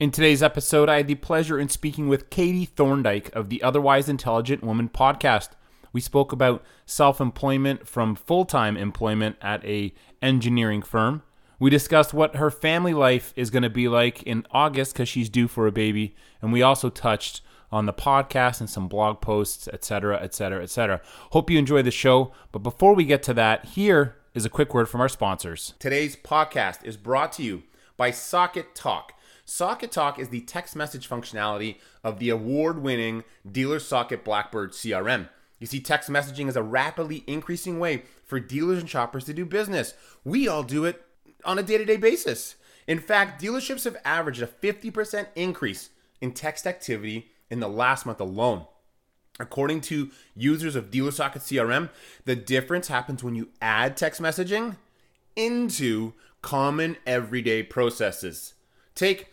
[0.00, 4.08] In today's episode, I had the pleasure in speaking with Kattie Thorndyke of the Otherwise
[4.08, 5.48] Intelligent Woman podcast.
[5.92, 9.92] We spoke about self-employment from full-time employment at a
[10.22, 11.24] engineering firm.
[11.58, 15.28] We discussed what her family life is going to be like in August cuz she's
[15.28, 17.40] due for a baby, and we also touched
[17.72, 21.00] on the podcast and some blog posts, etc., etc., etc.
[21.32, 24.72] Hope you enjoy the show, but before we get to that, here is a quick
[24.72, 25.74] word from our sponsors.
[25.80, 27.64] Today's podcast is brought to you
[27.96, 29.14] by Socket Talk.
[29.48, 35.30] Socket Talk is the text message functionality of the award winning Dealer Socket Blackbird CRM.
[35.58, 39.46] You see, text messaging is a rapidly increasing way for dealers and shoppers to do
[39.46, 39.94] business.
[40.22, 41.02] We all do it
[41.46, 42.56] on a day to day basis.
[42.86, 45.88] In fact, dealerships have averaged a 50% increase
[46.20, 48.66] in text activity in the last month alone.
[49.40, 51.88] According to users of Dealer Socket CRM,
[52.26, 54.76] the difference happens when you add text messaging
[55.36, 58.52] into common everyday processes.
[58.94, 59.28] Take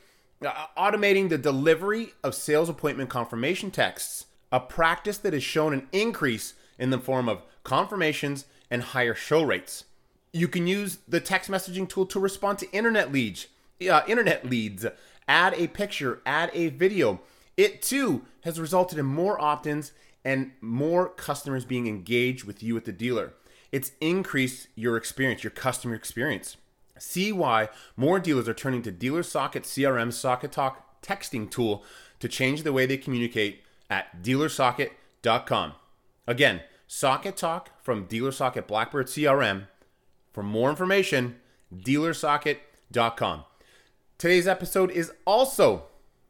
[0.77, 6.53] automating the delivery of sales appointment confirmation texts, a practice that has shown an increase
[6.77, 9.85] in the form of confirmations and higher show rates.
[10.33, 13.47] You can use the text messaging tool to respond to internet leads,
[13.89, 14.85] uh, internet leads,
[15.27, 17.21] add a picture, add a video.
[17.57, 19.91] It too has resulted in more opt-ins
[20.23, 23.33] and more customers being engaged with you at the dealer.
[23.71, 26.57] It's increased your experience, your customer experience.
[26.97, 31.83] See why more dealers are turning to Dealer Socket CRM Socket Talk texting tool
[32.19, 35.73] to change the way they communicate at dealersocket.com.
[36.27, 39.67] Again, Socket Talk from Dealer Socket Blackbird CRM.
[40.31, 41.37] For more information,
[41.73, 43.43] dealersocket.com.
[44.17, 45.83] Today's episode is also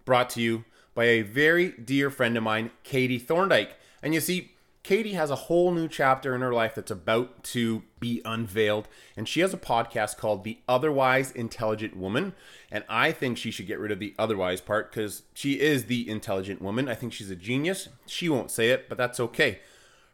[0.06, 3.76] brought to you by a very dear friend of mine, Kattie Thorndyke.
[4.02, 4.55] And you see,
[4.86, 8.88] Kattie has a whole new chapter in her life that's about to be unveiled.
[9.18, 12.34] And she has a podcast called The Otherwise Intelligent Woman.
[12.70, 16.08] And I think she should get rid of the otherwise part because she is the
[16.08, 16.88] intelligent woman.
[16.88, 17.90] I think she's a genius.
[18.06, 19.58] She won't say it, but that's okay.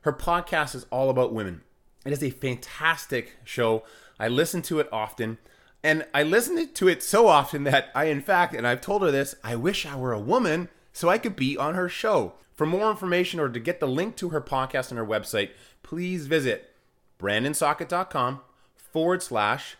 [0.04, 1.64] Her podcast is all about women.
[2.06, 3.84] It is a fantastic show.
[4.22, 5.38] I listen to it often.
[5.84, 9.12] And I listen to it so often that I, in fact, and I've told her
[9.12, 12.34] this, I wish I were a woman so I could be on her show.
[12.54, 15.52] For more information or to get the link to her podcast and her website,
[15.84, 16.72] please visit
[17.18, 18.42] brandonsocket.com
[18.76, 19.78] forward slash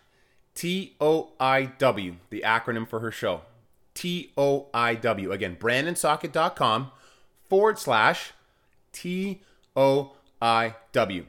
[0.56, 3.42] T O I W, the acronym for her show.
[3.94, 5.32] T O I W.
[5.32, 6.92] Again, brandonsocket.com
[7.50, 8.34] forward slash
[8.92, 9.42] T
[9.76, 11.26] O I W.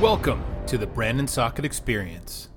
[0.00, 2.48] Welcome to the Brandon Socket Experience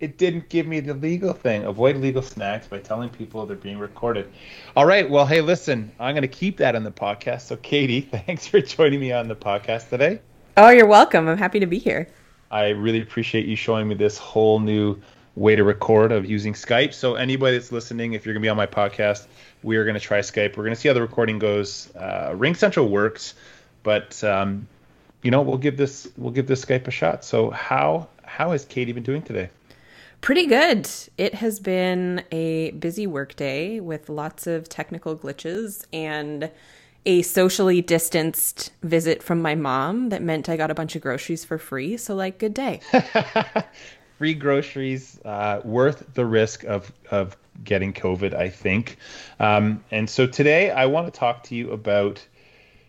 [0.00, 1.64] it didn't give me the legal thing.
[1.64, 4.30] Avoid legal snacks by telling people they're being recorded.
[4.76, 5.08] All right.
[5.08, 7.42] Well, hey, listen, I'm going to keep that in the podcast.
[7.42, 10.20] So, Kattie, thanks for joining me on the podcast today.
[10.56, 11.28] Oh, you're welcome.
[11.28, 12.08] I'm happy to be here.
[12.50, 15.00] I really appreciate you showing me this whole new
[15.34, 16.94] way to record of using Skype.
[16.94, 19.26] So, anybody that's listening, if you're going to be on my podcast,
[19.64, 20.56] we are going to try Skype.
[20.56, 21.94] We're going to see how the recording goes.
[21.96, 23.34] Uh, Ring Central works,
[23.82, 24.68] but um,
[25.22, 27.24] you know, we'll give this we'll give this Skype a shot.
[27.24, 29.50] So, how how has Kattie been doing today?
[30.20, 30.88] Pretty good.
[31.16, 36.50] It has been a busy workday with lots of technical glitches and
[37.06, 41.44] a socially distanced visit from my mom that meant I got a bunch of groceries
[41.44, 41.96] for free.
[41.96, 42.80] So, like, good day.
[44.18, 48.98] free groceries, uh, worth the risk of, of getting COVID, I think.
[49.38, 52.26] Um, and so today I want to talk to you about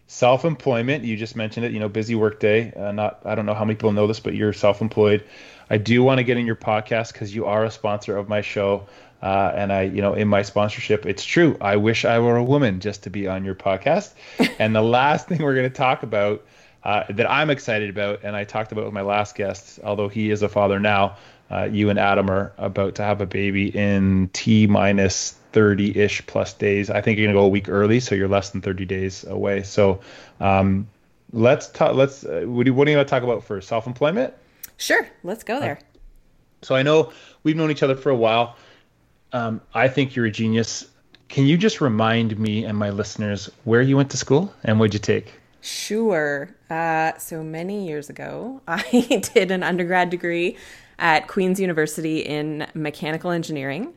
[0.07, 1.03] self-employment.
[1.03, 2.73] You just mentioned it, you know, busy workday.
[2.73, 5.23] Uh, not, I don't know how many people know this, but you're self-employed.
[5.69, 8.41] I do want to get in your podcast because you are a sponsor of my
[8.41, 8.87] show.
[9.21, 11.57] Uh, and I, you know, in my sponsorship, it's true.
[11.59, 14.13] I wish I were a woman just to be on your podcast.
[14.59, 16.45] and the last thing we're going to talk about
[16.83, 20.31] uh, that I'm excited about, and I talked about with my last guest, although he
[20.31, 21.17] is a father now,
[21.51, 26.25] uh, you and Adam are about to have a baby in T minus 30 ish
[26.25, 26.89] plus days.
[26.89, 29.23] I think you're going to go a week early, so you're less than 30 days
[29.25, 29.63] away.
[29.63, 29.99] So
[30.39, 30.87] um,
[31.33, 31.95] let's talk.
[31.95, 33.67] Let's, uh, what do you, what do you want to talk about first?
[33.67, 34.33] Self employment?
[34.79, 35.79] Sure, let's go there.
[36.61, 37.11] So I know
[37.43, 38.55] we've known each other for a while.
[39.33, 40.87] Um, I think you're a genius.
[41.27, 44.93] Can you just remind me and my listeners where you went to school and what'd
[44.93, 45.33] you take?
[45.61, 46.49] Sure.
[46.69, 50.57] Uh, so many years ago, I did an undergrad degree
[50.97, 53.93] at Queen's University in mechanical engineering.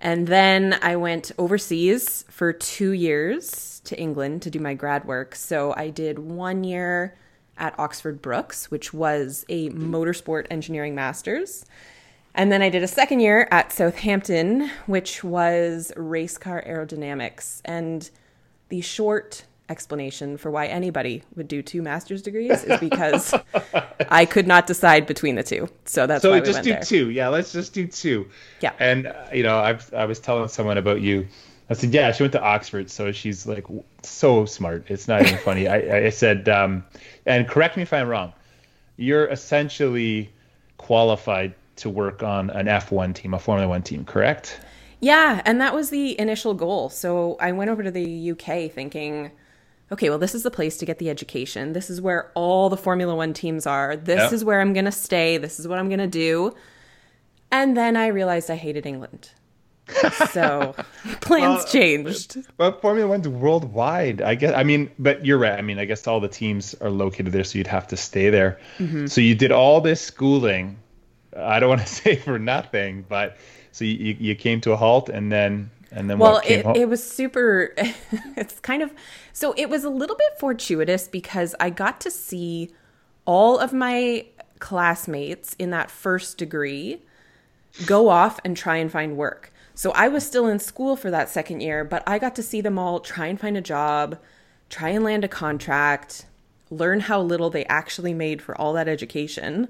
[0.00, 5.36] And then I went overseas for two years to England to do my grad work.
[5.36, 7.16] So I did one year
[7.58, 11.64] at Oxford Brookes, which was a motorsport engineering master's.
[12.34, 17.60] And then I did a second year at Southampton, which was race car aerodynamics.
[17.64, 18.08] And
[18.68, 23.34] the short explanation for why anybody would do two master's degrees is because
[24.08, 25.68] I could not decide between the two.
[25.84, 26.52] So that's so why we went there.
[26.52, 27.04] So just do there.
[27.06, 27.10] two.
[27.10, 28.28] Yeah, let's just do two.
[28.60, 28.72] Yeah.
[28.78, 31.26] And uh, you know, I've I was telling someone about you.
[31.70, 33.66] I said, yeah, she went to Oxford, so she's like
[34.02, 34.84] so smart.
[34.88, 35.68] It's not even funny.
[35.68, 36.84] I, I said, um,
[37.26, 38.32] and correct me if I'm wrong.
[38.96, 40.30] You're essentially
[40.78, 44.58] qualified to work on an F1 team, a Formula One team, correct?
[45.00, 46.88] Yeah, and that was the initial goal.
[46.88, 49.30] So I went over to the UK thinking,
[49.92, 51.72] okay, well, this is the place to get the education.
[51.74, 53.94] This is where all the Formula One teams are.
[53.96, 54.32] This Yep.
[54.32, 55.36] is where I'm going to stay.
[55.36, 56.54] This is what I'm going to do.
[57.50, 59.30] And then I realized I hated England.
[60.32, 60.74] So
[61.20, 62.36] plans changed.
[62.58, 64.22] Well, Formula One's worldwide.
[64.22, 64.54] I guess.
[64.54, 65.58] I mean, but you're right.
[65.58, 68.30] I mean, I guess all the teams are located there, so you'd have to stay
[68.30, 68.58] there.
[68.78, 69.06] Mm-hmm.
[69.06, 70.78] So you did all this schooling.
[71.36, 73.36] I don't want to say for nothing, but
[73.72, 76.76] so you, you, came to a halt, and then and then Well, what it, home?
[76.76, 77.72] it was super.
[78.36, 78.92] it's kind of.
[79.32, 82.70] So it was a little bit fortuitous because I got to see
[83.24, 84.26] all of my
[84.58, 87.02] classmates in that first degree
[87.86, 89.52] go off and try and find work.
[89.78, 92.60] So I was still in school for that second year, but I got to see
[92.60, 94.18] them all try and find a job,
[94.68, 96.26] try and land a contract,
[96.68, 99.68] learn how little they actually made for all that education.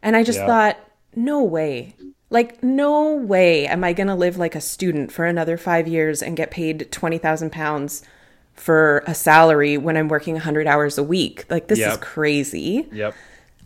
[0.00, 0.46] And I just Yeah.
[0.46, 0.78] thought,
[1.16, 1.96] no way.
[2.30, 6.22] Like, no way am I going to live like a student for another five years
[6.22, 8.04] and get paid 20,000 pounds
[8.54, 11.46] for a salary when I'm working 100 hours a week.
[11.50, 12.86] Like, this is crazy.
[12.92, 13.12] yep.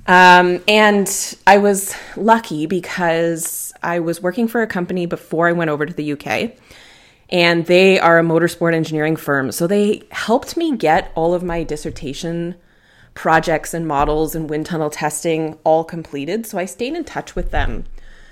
[0.06, 5.70] Um, and I was lucky because I was working for a company before I went
[5.70, 6.52] over to the UK.
[7.28, 9.52] And they are a motorsport engineering firm.
[9.52, 12.56] So they helped me get all of my dissertation
[13.14, 16.46] projects and models and wind tunnel testing all completed.
[16.46, 17.84] So I stayed in touch with them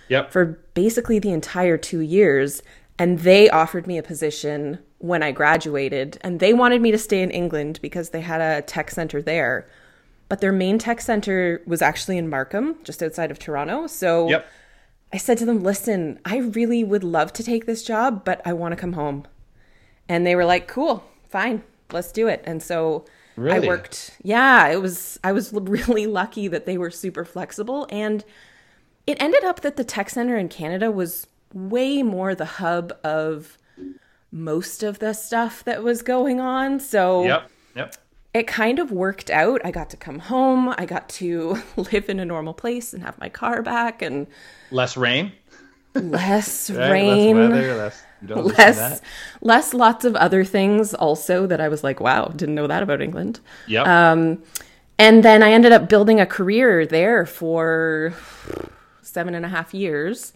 [0.08, 0.32] Yep.
[0.32, 2.62] for basically the entire two years.
[2.98, 6.18] And they offered me a position when I graduated.
[6.22, 9.68] And they wanted me to stay in England because they had a tech center there.
[10.28, 13.86] But their main tech center was actually in Markham, just outside of Toronto.
[13.86, 14.46] So Yep.
[15.12, 18.52] I said to them, listen, I really would love to take this job, but I
[18.52, 19.26] want to come home.
[20.08, 22.42] And they were like, cool, fine, let's do it.
[22.44, 23.06] And so
[23.38, 24.18] I worked.
[24.22, 27.86] Yeah, it was, I was really lucky that they were super flexible.
[27.90, 28.24] And
[29.06, 33.56] it ended up that the tech center in Canada was way more the hub of
[34.30, 36.80] most of the stuff that was going on.
[36.80, 37.50] So Yep.
[37.76, 37.94] Yep.
[38.38, 39.60] It kind of worked out.
[39.64, 40.74] I got to come home.
[40.78, 44.26] I got to live in a normal place and have my car back and
[44.70, 45.32] Less rain.
[45.94, 46.90] less right?
[46.90, 47.74] rain, Less weather.
[47.76, 48.02] Less.
[48.22, 49.00] You don't listen to less,
[49.42, 53.00] less lots of other things also that I was like, wow, didn't know that about
[53.00, 53.40] England.
[53.68, 53.86] Yep.
[53.86, 54.42] Um,
[54.98, 58.12] And then I ended up building a career there for
[59.02, 60.32] seven and a half years,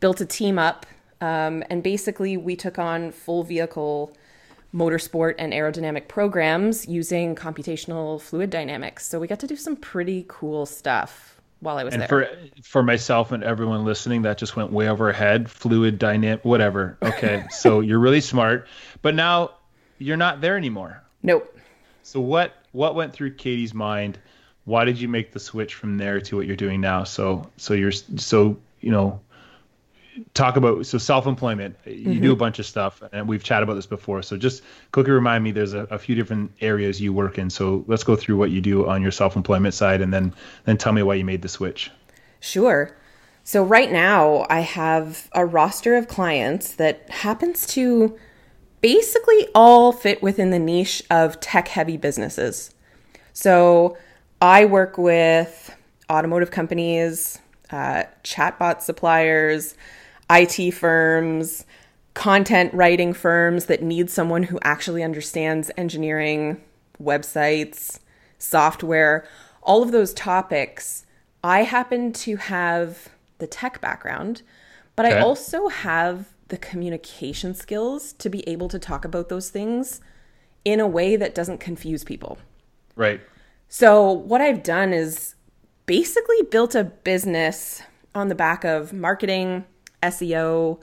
[0.00, 0.86] built a team up.
[1.20, 4.16] Um, and basically, we took on full vehicle
[4.74, 9.06] motorsport and aerodynamic programs using computational fluid dynamics.
[9.06, 12.08] So we got to do some pretty cool stuff while I was and there.
[12.08, 12.28] for
[12.62, 15.50] for myself and everyone listening, that just went way over our head.
[15.50, 16.98] Fluid dynamic, whatever.
[17.02, 18.66] Okay, so you're really smart,
[19.00, 19.52] but now
[19.98, 21.02] you're not there anymore.
[21.22, 21.56] nope.
[22.02, 24.18] So what what went through Kattie's mind?
[24.64, 27.04] Why did you make the switch from there to what you're doing now?
[27.04, 29.20] So so you're so you know
[30.34, 33.86] talk about so self-employment you do a bunch of stuff and we've chatted about this
[33.86, 34.62] before so just
[34.92, 38.14] quickly remind me there's a, a few different areas you work in so let's go
[38.14, 41.24] through what you do on your self-employment side and then then tell me why you
[41.24, 41.90] made the switch
[42.42, 42.96] Sure.
[43.44, 48.18] So right now I have a roster of clients that happens to
[48.80, 52.74] basically all fit within the niche of tech heavy businesses.
[53.32, 53.96] So
[54.40, 55.74] I work with
[56.10, 57.38] automotive companies,
[57.70, 59.76] uh, chatbot suppliers,
[60.32, 61.64] IT firms,
[62.14, 66.60] content writing firms that need someone who actually understands engineering,
[67.00, 67.98] websites,
[68.38, 69.26] software,
[69.62, 71.06] all of those topics.
[71.44, 73.08] I happen to have
[73.38, 74.42] the tech background,
[74.96, 80.00] but I also have the communication skills to be able to talk about those things
[80.64, 82.38] in a way that doesn't confuse people.
[82.94, 83.20] right
[83.68, 85.34] So, what I've done is
[85.86, 87.82] basically built a business
[88.14, 89.64] on the back of marketing,
[90.02, 90.80] SEO,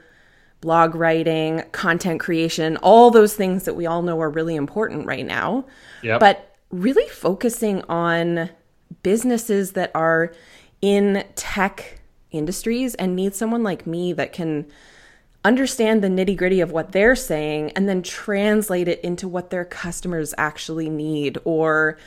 [0.61, 5.25] blog writing, content creation, all those things that we all know are really important right
[5.25, 5.65] now.
[6.03, 6.19] Yep.
[6.19, 8.49] But really focusing on
[9.03, 10.33] businesses that are
[10.81, 11.99] in tech
[12.31, 14.65] industries and need someone like me that can
[15.43, 19.65] understand the nitty gritty of what they're saying and then translate it into what their
[19.65, 21.97] customers actually need or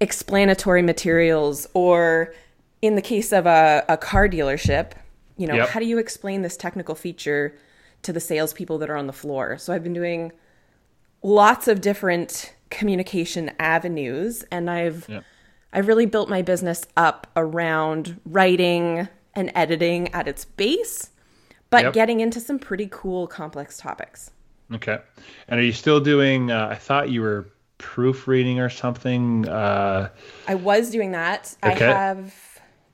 [0.00, 2.32] explanatory materials or
[2.80, 4.92] in the case of a, a car dealership
[5.38, 5.68] you know Yep.
[5.70, 7.54] how do you explain this technical feature
[8.02, 10.30] to the salespeople that are on the floor so i've been doing
[11.22, 15.24] lots of different communication avenues and I've Yep.
[15.72, 21.10] I've really built my business up around writing and editing at its base,
[21.70, 21.92] but Yep.
[21.92, 24.30] getting into some pretty cool complex topics.
[24.72, 24.98] Okay.
[25.48, 26.50] And are you still doing?
[26.50, 29.46] Uh, I thought you were proofreading or something.
[29.48, 30.08] Uh,
[30.46, 31.54] I was doing that.
[31.64, 31.86] Okay.
[31.86, 32.34] I have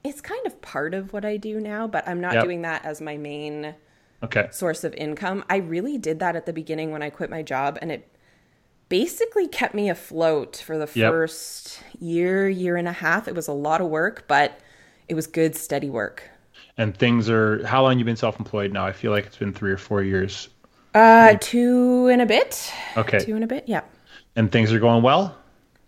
[0.05, 2.45] it's kind of part of what I do now, but I'm not Yep.
[2.45, 3.75] doing that as my main
[4.23, 4.49] okay.
[4.51, 5.45] source of income.
[5.49, 8.07] I really did that at the beginning when I quit my job and it
[8.91, 11.11] basically kept me afloat for the Yep.
[11.11, 13.27] first year, year and a half.
[13.27, 14.61] It was a lot of work, but
[15.09, 16.23] it was good steady work.
[16.77, 17.65] And things are.
[17.67, 18.85] How long you've been self-employed now?
[18.85, 20.49] I feel like it's been three or four years.
[20.95, 22.73] Uh two and a bit.
[22.97, 23.19] Okay.
[23.21, 23.83] Two and a bit, yeah.
[24.37, 25.37] And things are going well.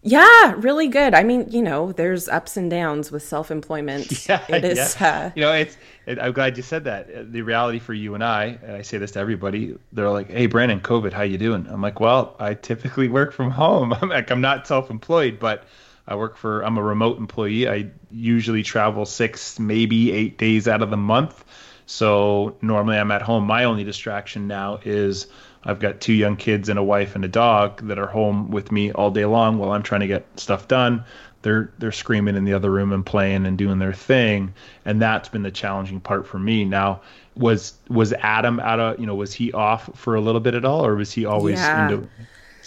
[0.07, 1.15] Yeah, really good.
[1.15, 4.29] I mean, you know, there's ups and downs with self-employment.
[4.29, 5.77] Yeah, it is uh, You know, it's.
[6.07, 7.33] It, I'm glad you said that.
[7.33, 10.47] The reality for you and I, and I say this to everybody, they're like, "Hey,
[10.47, 13.93] Brandon, COVID, how you doing?" I'm like, "Well, I typically work from home.
[14.01, 15.65] I'm like, I'm not self-employed, but
[16.07, 16.63] I work for.
[16.63, 17.69] I'm a remote employee.
[17.69, 21.45] I usually travel six, maybe eight days out of the month.
[21.87, 23.45] So normally I'm at home.
[23.45, 25.27] My only distraction now is
[25.67, 28.71] I've got two young kids and a wife and a dog that are home with
[28.71, 31.05] me all day long while I'm trying to get stuff done.
[31.43, 34.55] They're they're screaming in the other room and playing and doing their thing,
[34.85, 36.65] and that's been the challenging part for me.
[36.65, 37.03] Now,
[37.35, 40.65] was was Adam out of you know was he off for a little bit at
[40.65, 41.83] all, or was he always Yeah.
[41.83, 42.09] into?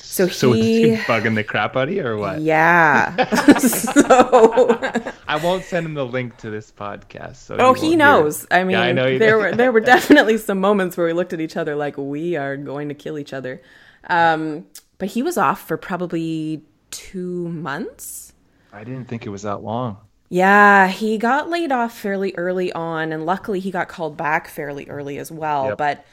[0.09, 2.41] So So he he bugging the crap out of you, or what?
[2.41, 3.15] Yeah.
[3.59, 7.35] so I won't send him the link to this podcast.
[7.37, 8.47] So Oh, he he knows.
[8.49, 11.33] I mean, Yeah, I know there were there were definitely some moments where we looked
[11.33, 13.61] at each other like we are going to kill each other.
[14.09, 14.65] Um,
[14.97, 18.33] but he was off for probably two months.
[18.73, 19.97] I didn't think it was that long.
[20.29, 24.87] Yeah, he got laid off fairly early on, and luckily he got called back fairly
[24.87, 25.69] early as well.
[25.69, 25.77] Yep.
[25.77, 26.05] But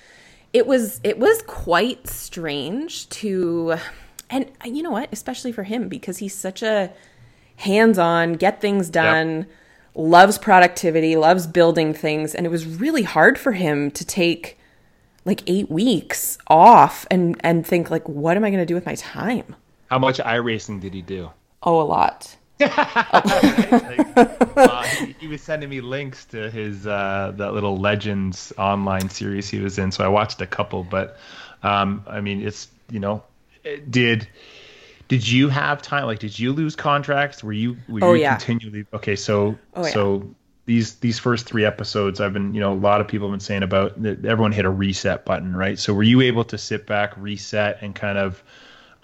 [0.53, 3.77] it was it was quite strange to,
[4.31, 6.93] and you know what, especially for him because he's such a
[7.57, 9.47] hands-on, get things done,
[9.95, 14.59] loves productivity, loves building things, and it was really hard for him to take
[15.25, 18.87] like eight weeks off and and think like, what am I going to do with
[18.87, 19.57] my time?
[19.91, 21.31] How much iRacing did he do?
[21.63, 22.37] Oh, a lot.
[22.61, 29.49] Uh, he, he was sending me links to his uh, that little Legends online series
[29.49, 30.85] he was in, so I watched a couple.
[30.85, 31.19] But
[31.63, 33.23] um, I mean, it's you know,
[33.65, 34.29] it did
[35.09, 36.07] did you have time?
[36.07, 37.43] Like, did you lose contracts?
[37.45, 38.37] Were you were Oh, you yeah.
[38.37, 39.17] continually okay?
[39.17, 39.91] So Oh, yeah.
[39.93, 40.35] so
[40.65, 43.41] these these first three episodes, I've been you know a lot of people have been
[43.41, 45.79] saying about everyone hit a reset button, right?
[45.79, 48.43] So were you able to sit back, reset, and kind of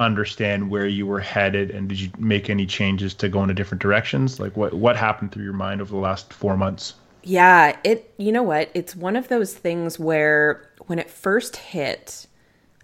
[0.02, 3.54] understand where you were headed and did you make any changes to go in a
[3.54, 7.76] different directions like what what happened through your mind over the last four months Yeah,
[7.84, 8.70] it you know what?
[8.74, 12.26] It's one of those things where when it first hit,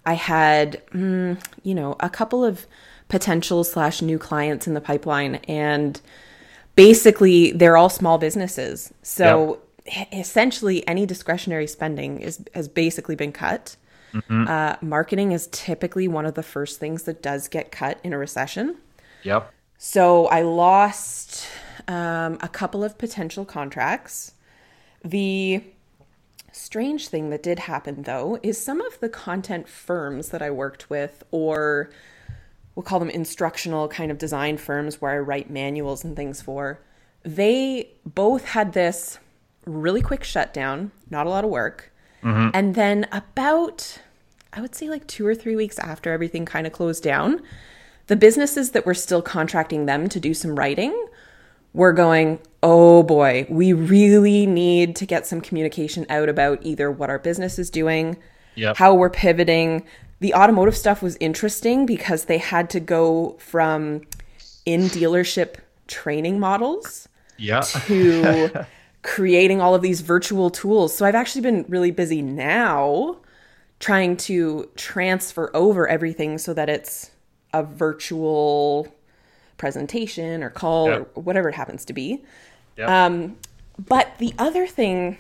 [0.07, 2.67] I had mm, you know a couple of
[3.09, 6.01] potential slash new clients in the pipeline, and
[6.77, 8.93] basically they're all small businesses.
[9.03, 13.77] So e- essentially, any discretionary spending is has basically been cut.
[14.49, 18.19] Uh, marketing is typically one of the first things that does get cut in a
[18.19, 18.77] recession.
[19.23, 21.47] yep So I lost
[21.87, 24.33] um, a couple of potential contracts.
[25.05, 25.63] The
[26.53, 30.91] strange thing that did happen, though, is some of the content firms that I worked
[30.91, 31.91] with, or
[32.75, 36.81] we'll call them instructional kind of design firms where I write manuals and things for,
[37.23, 39.19] they both had this
[39.67, 41.93] really quick shutdown, not a lot of work.
[42.23, 42.51] Mm-hmm.
[42.55, 43.99] And then about,
[44.53, 47.41] I would say like two or three weeks after everything kind of closed down,
[48.07, 51.07] the businesses that were still contracting them to do some writing
[51.75, 57.11] were going, oh boy, we really need to get some communication out about either what
[57.11, 58.17] our business is doing,
[58.55, 58.77] Yep.
[58.77, 59.85] how we're pivoting.
[60.21, 64.03] The automotive stuff was interesting because they had to go from
[64.67, 65.57] in dealership
[65.87, 67.09] training models
[67.39, 68.67] yeah to
[69.03, 70.97] creating all of these virtual tools.
[70.97, 73.19] So I've actually been really busy now
[73.81, 77.11] trying to transfer over everything so that it's
[77.53, 78.89] a virtual
[79.57, 81.11] presentation or call Yep.
[81.15, 82.23] or whatever it happens to be.
[82.77, 82.89] Yep.
[82.89, 83.37] Um,
[83.79, 85.19] but the other thing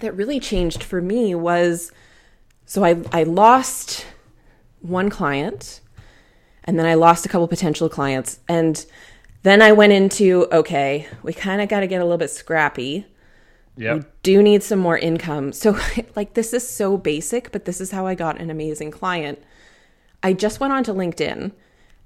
[0.00, 1.92] that really changed for me was
[2.64, 4.06] so I, I lost
[4.80, 5.80] one client
[6.64, 8.40] and then I lost a couple potential clients.
[8.48, 8.84] And
[9.42, 13.06] then I went into okay, we kind of got to get a little bit scrappy.
[13.76, 15.52] yep Do need some more income.
[15.52, 15.78] So,
[16.16, 19.42] like, this is so basic, but this is how I got an amazing client.
[20.22, 21.52] I just went on to LinkedIn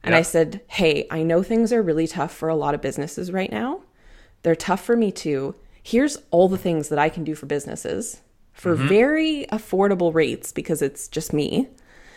[0.03, 3.33] and I said, Hey, I know things are really tough for a lot of businesses
[3.33, 3.83] right now.
[4.43, 5.55] They're tough for me too.
[5.83, 8.89] Here's all the things that I can do for businesses for mm-hmm.
[8.89, 11.69] very affordable rates because it's just me.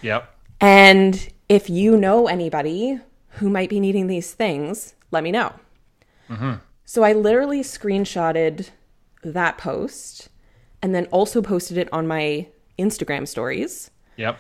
[0.02, 3.00] yep And if you know anybody
[3.34, 5.54] who might be needing these things, let me know.
[6.30, 6.54] Mm-hmm.
[6.86, 8.70] So I literally screenshotted
[9.24, 10.30] that post
[10.82, 12.48] and then also posted it on my
[12.78, 13.92] Instagram stories.
[14.18, 14.39] Yep.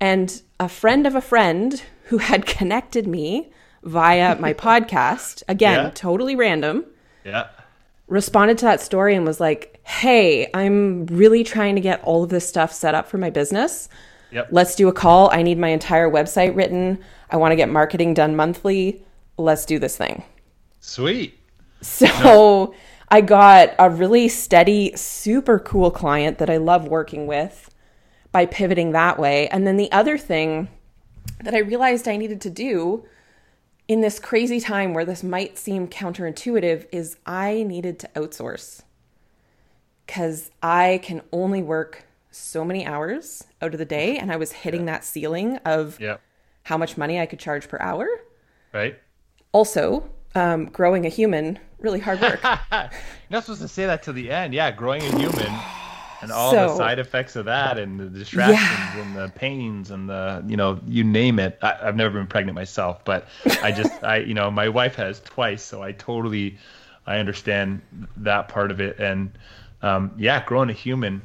[0.00, 5.90] And a friend of a friend who had connected me via my podcast, again, Yeah.
[5.94, 6.84] totally random,
[7.24, 7.48] Yeah.
[8.06, 12.30] responded to that story and was like, Hey, I'm really trying to get all of
[12.30, 13.88] this stuff set up for my business.
[14.30, 14.48] Yep.
[14.52, 15.28] Let's do a call.
[15.32, 17.00] I need my entire website written.
[17.30, 19.04] I want to get marketing done monthly.
[19.42, 20.24] Let's do this thing.
[20.80, 21.38] Sweet.
[21.80, 22.74] So
[23.08, 27.74] I got a really steady, super cool client that I love working with
[28.32, 29.48] by pivoting that way.
[29.48, 30.68] And then the other thing
[31.42, 33.04] that I realized I needed to do
[33.88, 38.82] in this crazy time where this might seem counterintuitive is I needed to outsource
[40.06, 44.16] because I can only work so many hours out of the day.
[44.18, 46.20] And I was hitting that ceiling of Yep.
[46.64, 48.06] how much money I could charge per hour.
[48.72, 48.96] Right.
[49.52, 52.40] Also, um, growing a human, really hard work.
[52.42, 52.58] You're
[53.30, 54.54] not supposed to say that to the end.
[54.54, 55.52] Yeah, growing a human
[56.22, 60.08] and all So- the side effects of that and the distractions and the pains and
[60.08, 61.58] the you know you name it.
[61.62, 63.26] I, I've never been pregnant myself, but
[63.62, 66.56] I just I you know my wife has twice, so I totally
[67.06, 67.80] I understand
[68.18, 68.98] that part of it.
[69.00, 69.36] And
[69.82, 71.22] um, yeah, growing a human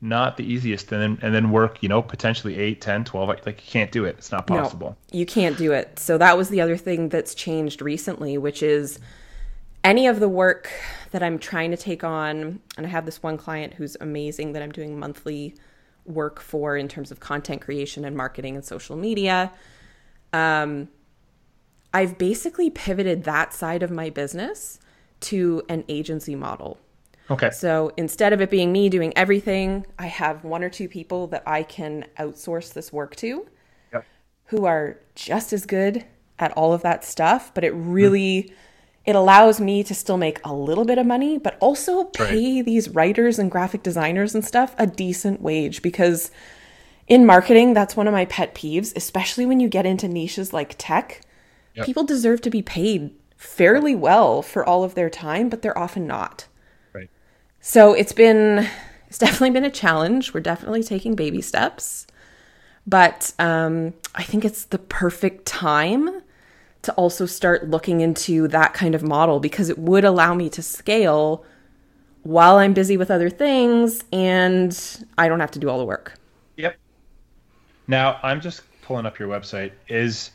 [0.00, 3.46] not the easiest and then and then work you know potentially 8 10 12 like
[3.46, 5.98] you can't do it it's not possible No, you can't do it.
[5.98, 8.98] So that was the other thing that's changed recently, which is
[9.82, 10.70] any of the work
[11.10, 14.62] that I'm trying to take on, and I have this one client who's amazing that
[14.62, 15.54] I'm doing monthly
[16.04, 19.52] work for in terms of content creation and marketing and social media.
[20.32, 20.88] Um,
[21.92, 24.78] I've basically pivoted that side of my business
[25.20, 26.78] to an agency model.
[27.30, 31.26] Okay So instead of it being me doing everything, I have one or two people
[31.28, 33.46] that I can outsource this work to
[33.92, 34.04] Yep.
[34.46, 36.04] who are just as good
[36.38, 37.90] at all of that stuff, but it mm-hmm.
[37.90, 38.52] really
[39.06, 42.90] it allows me to still make a little bit of money, but also pay these
[42.90, 46.30] writers and graphic designers and stuff a decent wage because
[47.08, 50.76] in marketing, that's one of my pet peeves, especially when you get into niches like
[50.78, 51.22] tech.
[51.74, 51.86] Yep.
[51.86, 56.06] People deserve to be paid fairly well for all of their time, but they're often
[56.06, 56.46] not.
[57.60, 58.66] So it's been
[59.08, 60.32] it's definitely been a challenge.
[60.32, 62.06] We're definitely taking baby steps,
[62.86, 66.22] but um, I think it's the perfect time
[66.82, 70.62] to also start looking into that kind of model because it would allow me to
[70.62, 71.44] scale
[72.22, 76.18] while I'm busy with other things and I don't have to do all the work.
[76.56, 76.76] Yep.
[77.86, 79.72] Now I'm just pulling up your website.
[79.88, 80.30] Is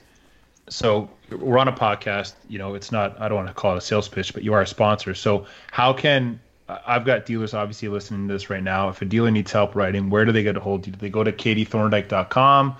[0.69, 2.33] so we're on a podcast.
[2.47, 3.19] You know, it's not.
[3.19, 5.15] I don't want to call it a sales pitch, but you are a sponsor.
[5.15, 8.89] So how can I've got dealers obviously listening to this right now.
[8.89, 10.93] If a dealer needs help writing, where do they get a hold of you?
[10.93, 12.75] Do they go to kattiethorndyke.com?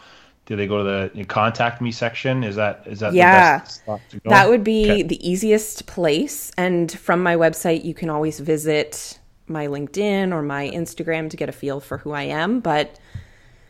[0.47, 2.43] Do they go to the contact me section?
[2.43, 3.57] Is that is that Yeah.
[3.57, 4.29] the best spot to go?
[4.29, 5.03] That would be Okay.
[5.03, 6.51] the easiest place.
[6.57, 11.49] And from my website, you can always visit my LinkedIn or my Instagram to get
[11.49, 12.59] a feel for who I am.
[12.59, 12.99] But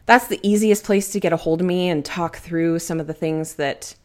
[0.06, 3.08] that's the easiest place to get a hold of me and talk through some of
[3.08, 3.96] the things that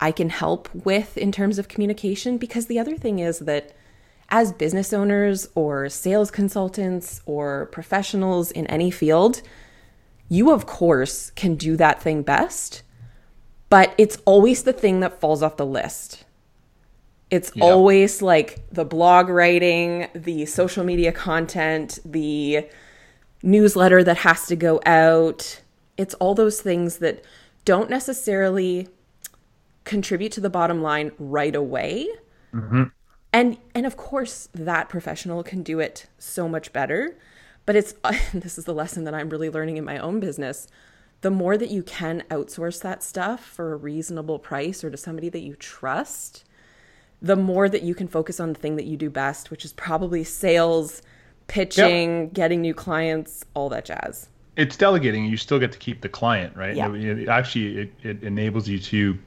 [0.00, 2.38] I can help with in terms of communication.
[2.38, 3.72] Because the other thing is that
[4.30, 9.42] as business owners or sales consultants or professionals in any field,
[10.28, 12.82] you of course can do that thing best
[13.74, 16.24] but it's always the thing that falls off the list.
[17.28, 17.64] It's Yeah.
[17.64, 22.68] always like the blog writing, the social media content, the
[23.42, 25.60] newsletter that has to go out.
[25.96, 27.24] It's all those things that
[27.64, 28.86] don't necessarily
[29.82, 32.06] contribute to the bottom line right away.
[32.54, 32.84] Mm-hmm.
[33.34, 37.18] And and of course that professional can do it so much better,
[37.66, 37.92] but it's
[38.32, 40.68] this is the lesson that I'm really learning in my own business.
[41.22, 45.28] The more that you can outsource that stuff for a reasonable price or to somebody
[45.30, 46.44] that you trust,
[47.20, 49.72] the more that you can focus on the thing that you do best, which is
[49.72, 51.02] probably sales,
[51.48, 54.28] pitching, getting new clients, all that jazz.
[54.56, 55.24] it's delegating.
[55.24, 56.76] You still get to keep the client, right?
[56.76, 56.92] Yeah.
[56.94, 59.18] It, it actually, it, it enables you to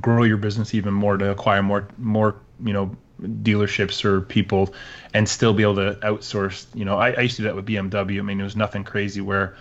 [0.00, 4.74] grow your business even more to acquire more, more, you know, dealerships or people,
[5.12, 6.66] and still be able to outsource.
[6.74, 8.18] You know, I, I used to do that with BMW.
[8.18, 9.56] I mean, it was nothing crazy where,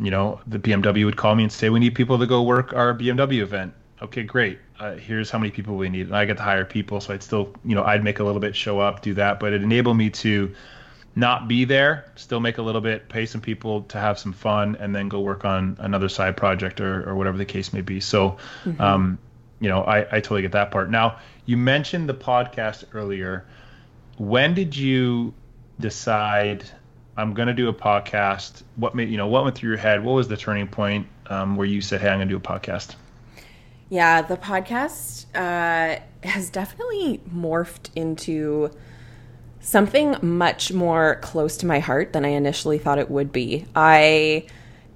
[0.00, 2.72] you know, the BMW would call me and say, "We need people to go work
[2.72, 4.60] our BMW event." Okay, great.
[4.78, 7.00] Uh, here's how many people we need, and I get to hire people.
[7.00, 9.52] So I'd still, you know, I'd make a little bit, show up, do that, but
[9.52, 10.54] it enabled me to
[11.16, 14.76] not be there, still make a little bit, pay some people to have some fun,
[14.78, 17.98] and then go work on another side project or, or whatever the case may be.
[17.98, 18.36] So,
[18.78, 19.18] um,
[19.60, 20.90] you know, I, I totally get that part.
[20.90, 23.46] Now, you mentioned the podcast earlier.
[24.18, 25.34] When did you
[25.80, 26.64] decide,
[27.16, 28.62] I'm going to do a podcast.
[28.76, 30.04] What made you know what went through your head?
[30.04, 32.40] What was the turning point um, where you said, "Hey, I'm going to do a
[32.40, 32.94] podcast"?
[33.90, 38.70] Yeah, the podcast uh, has definitely morphed into
[39.60, 43.66] something much more close to my heart than I initially thought it would be.
[43.74, 44.46] I,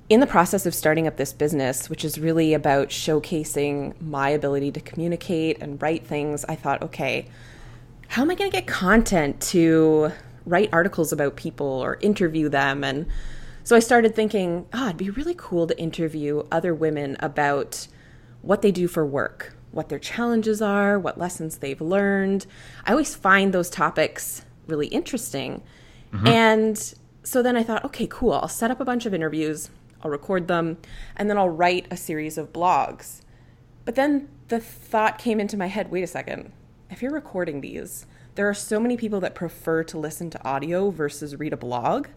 [0.08, 4.70] in the process of starting up this business, which is really about showcasing my ability
[4.72, 7.28] to communicate and write things, I thought, okay,
[8.08, 10.12] how am I going to get content to
[10.46, 12.84] write articles about people or interview them.
[12.84, 13.06] And
[13.64, 17.86] so I started thinking, oh, it'd be really cool to interview other women about
[18.42, 22.46] what they do for work, what their challenges are, what lessons they've learned.
[22.84, 25.62] I always find those topics really interesting.
[26.12, 26.26] Mm-hmm.
[26.26, 28.32] And so then I thought, okay, cool.
[28.32, 29.70] I'll set up a bunch of interviews,
[30.02, 30.78] I'll record them,
[31.16, 33.20] and then I'll write a series of blogs.
[33.84, 36.52] But then the thought came into my head wait a second.
[36.90, 40.90] If you're recording these, there are so many people that prefer to listen to audio
[40.90, 42.08] versus read a blog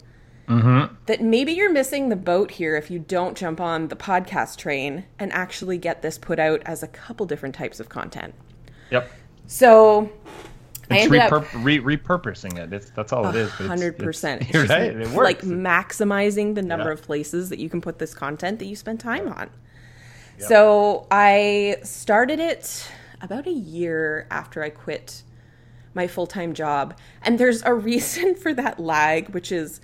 [0.48, 0.94] mm-hmm.
[1.06, 5.04] that maybe you're missing the boat here if you don't jump on the podcast train
[5.18, 8.34] and actually get this put out as a couple different types of content.
[8.90, 9.10] Yep.
[9.46, 10.10] So
[10.90, 12.72] it's I ended repur- up re- repurposing it.
[12.72, 13.50] It's, that's all it is.
[13.50, 14.42] Hundred percent.
[14.54, 14.68] Right.
[14.68, 15.16] Like, it works.
[15.16, 16.92] Like maximizing the number yeah.
[16.92, 19.50] of places that you can put this content that you spend time on.
[20.38, 20.48] Yep.
[20.48, 22.88] So I started it
[23.20, 25.22] about a year after I quit
[25.94, 26.96] my full time job.
[27.22, 29.80] And there's a reason for that lag, which is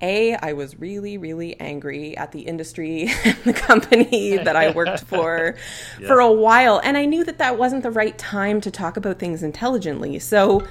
[0.00, 5.00] a, I was really, really angry at the industry and the company that I worked
[5.06, 5.56] for
[6.00, 6.06] yeah.
[6.06, 6.80] for a while.
[6.82, 10.18] And I knew that that wasn't the right time to talk about things intelligently.
[10.18, 10.66] So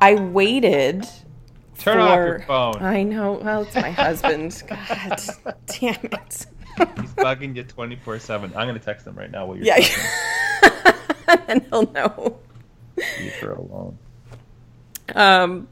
[0.00, 1.06] I waited.
[1.78, 2.76] Turn for, off your phone.
[2.82, 3.40] I know.
[3.42, 4.62] Well, it's my husband.
[4.68, 5.20] God
[5.66, 6.46] damn it.
[6.76, 8.50] He's bugging you 24 7.
[8.54, 10.94] I'm going to text him right now while you're Yeah.
[11.48, 12.38] and he'll know.
[12.96, 13.98] Leave her alone.
[15.14, 15.68] Um,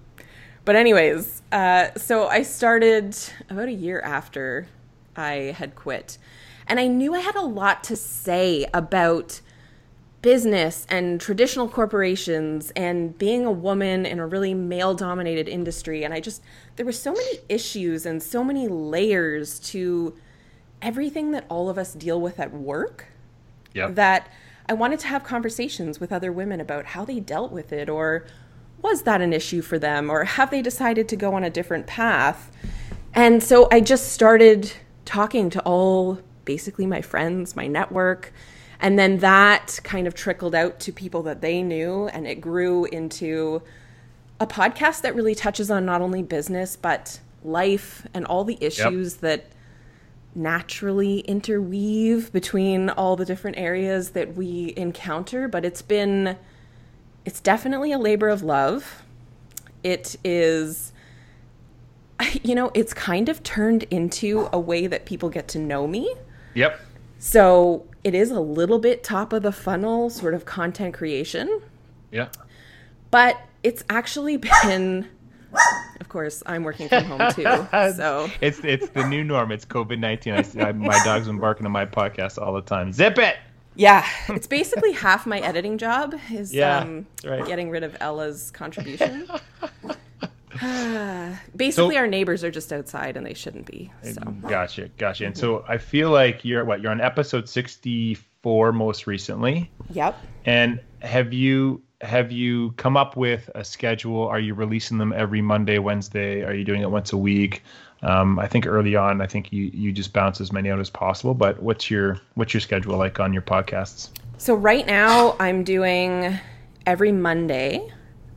[0.69, 3.17] but anyways, uh, so I started
[3.49, 4.69] about a year after
[5.17, 6.19] I had quit,
[6.67, 9.41] and I knew I had a lot to say about
[10.21, 16.13] business and traditional corporations and being a woman in a really male dominated industry and
[16.13, 16.43] I just
[16.77, 20.17] there were so many issues and so many layers to
[20.83, 23.07] everything that all of us deal with at work
[23.73, 23.95] yep.
[23.95, 24.31] that
[24.69, 28.27] I wanted to have conversations with other women about how they dealt with it or
[28.83, 31.87] was that an issue for them or have they decided to go on a different
[31.87, 32.51] path?
[33.15, 34.73] And so I just started
[35.05, 38.33] talking to all basically my friends, my network.
[38.81, 42.85] And then that kind of trickled out to people that they knew, and it grew
[42.85, 43.63] into
[44.39, 49.15] a podcast that really touches on not only business, but life and all the issues
[49.15, 49.21] yep.
[49.21, 49.47] that
[50.35, 56.37] naturally interweave between all the different areas that we encounter, but it's been
[57.29, 59.03] it's definitely a labor of love.
[59.83, 60.95] It is
[62.43, 66.15] you know, it's kind of turned into a way that people get to know me.
[66.55, 66.81] Yep.
[67.19, 71.61] So, it is a little bit top of the funnel sort of content creation.
[72.11, 72.29] Yeah.
[73.11, 75.07] But it's actually been
[76.01, 77.43] of course, I'm working from home too.
[77.95, 79.53] So it's it's the new norm.
[79.53, 80.33] It's COVID nineteen.
[80.33, 82.91] I, I, my dog's been barking on my podcast all the time.
[82.91, 83.37] Zip it.
[83.79, 87.47] Yeah, it's basically half my editing job is yeah, um, right.
[87.47, 89.27] getting rid of Ella's contribution.
[91.57, 93.93] basically, so, our neighbors are just outside and they shouldn't be.
[94.03, 94.21] So.
[94.49, 95.25] Gotcha, gotcha.
[95.27, 99.71] And so I feel like you're what you're on episode sixty four most recently.
[99.91, 100.19] Yep.
[100.45, 104.27] And have you have you come up with a schedule?
[104.27, 106.43] Are you releasing them every Monday, Wednesday?
[106.43, 107.63] Are you doing it once a week?
[108.03, 110.91] Um, I think early on, I think you you just bounce as many out as
[110.91, 111.35] possible.
[111.35, 114.11] But what's your what's your schedule like on your podcasts?
[114.37, 116.39] So right now, I'm doing
[116.87, 117.93] every Monday.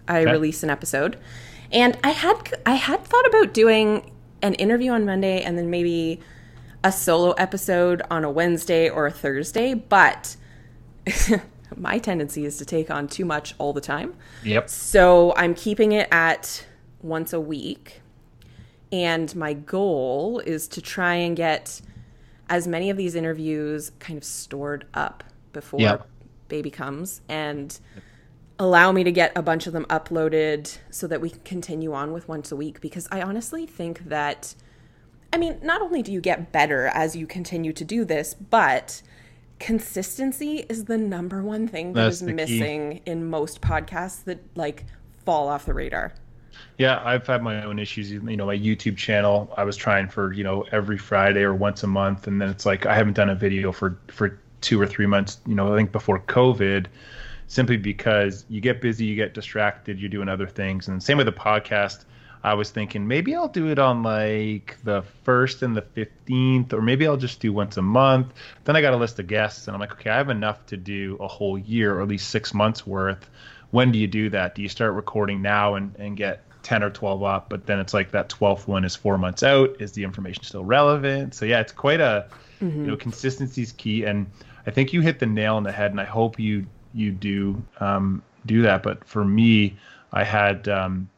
[0.07, 0.31] I okay.
[0.31, 1.17] release an episode,
[1.71, 6.19] and I had I had thought about doing an interview on Monday and then maybe
[6.83, 10.35] a solo episode on a Wednesday or a Thursday, but
[11.75, 14.15] my tendency is to take on too much all the time.
[14.43, 14.69] Yep.
[14.69, 16.65] So I'm keeping it at
[17.01, 18.00] once a week.
[18.91, 21.81] And my goal is to try and get
[22.49, 25.23] as many of these interviews kind of stored up
[25.53, 26.07] before yep.
[26.49, 27.79] baby comes and
[28.59, 32.11] allow me to get a bunch of them uploaded so that we can continue on
[32.11, 34.53] with once a week because I honestly think that
[35.33, 39.01] I mean, not only do you get better as you continue to do this, but
[39.59, 43.01] consistency is the number one thing that That's is missing key.
[43.05, 44.85] in most podcasts that like
[45.25, 46.13] fall off the radar.
[46.77, 48.11] Yeah, I've had my own issues.
[48.11, 51.83] You know, my YouTube channel, I was trying for you know every Friday or once
[51.83, 54.87] a month, and then it's like I haven't done a video for for two or
[54.87, 55.39] three months.
[55.45, 56.87] You know, I think before COVID,
[57.47, 61.27] simply because you get busy, you get distracted, you're doing other things, and same with
[61.27, 62.05] the podcast.
[62.43, 66.81] I was thinking maybe I'll do it on like the first and the 15th, or
[66.81, 68.33] maybe I'll just do once a month.
[68.63, 70.77] Then I got a list of guests, and I'm like, okay, I have enough to
[70.77, 73.29] do a whole year or at least six months worth.
[73.71, 74.55] When do you do that?
[74.55, 77.49] Do you start recording now and, and get 10 or 12 up?
[77.49, 79.81] But then it's like that 12th one is four months out.
[79.81, 81.33] Is the information still relevant?
[81.33, 82.27] So, yeah, it's quite a,
[82.61, 82.81] mm-hmm.
[82.81, 84.05] you know, consistency is key.
[84.05, 84.27] And
[84.67, 87.63] I think you hit the nail on the head, and I hope you you do
[87.79, 88.83] um, do that.
[88.83, 89.77] But for me,
[90.11, 91.09] I had um,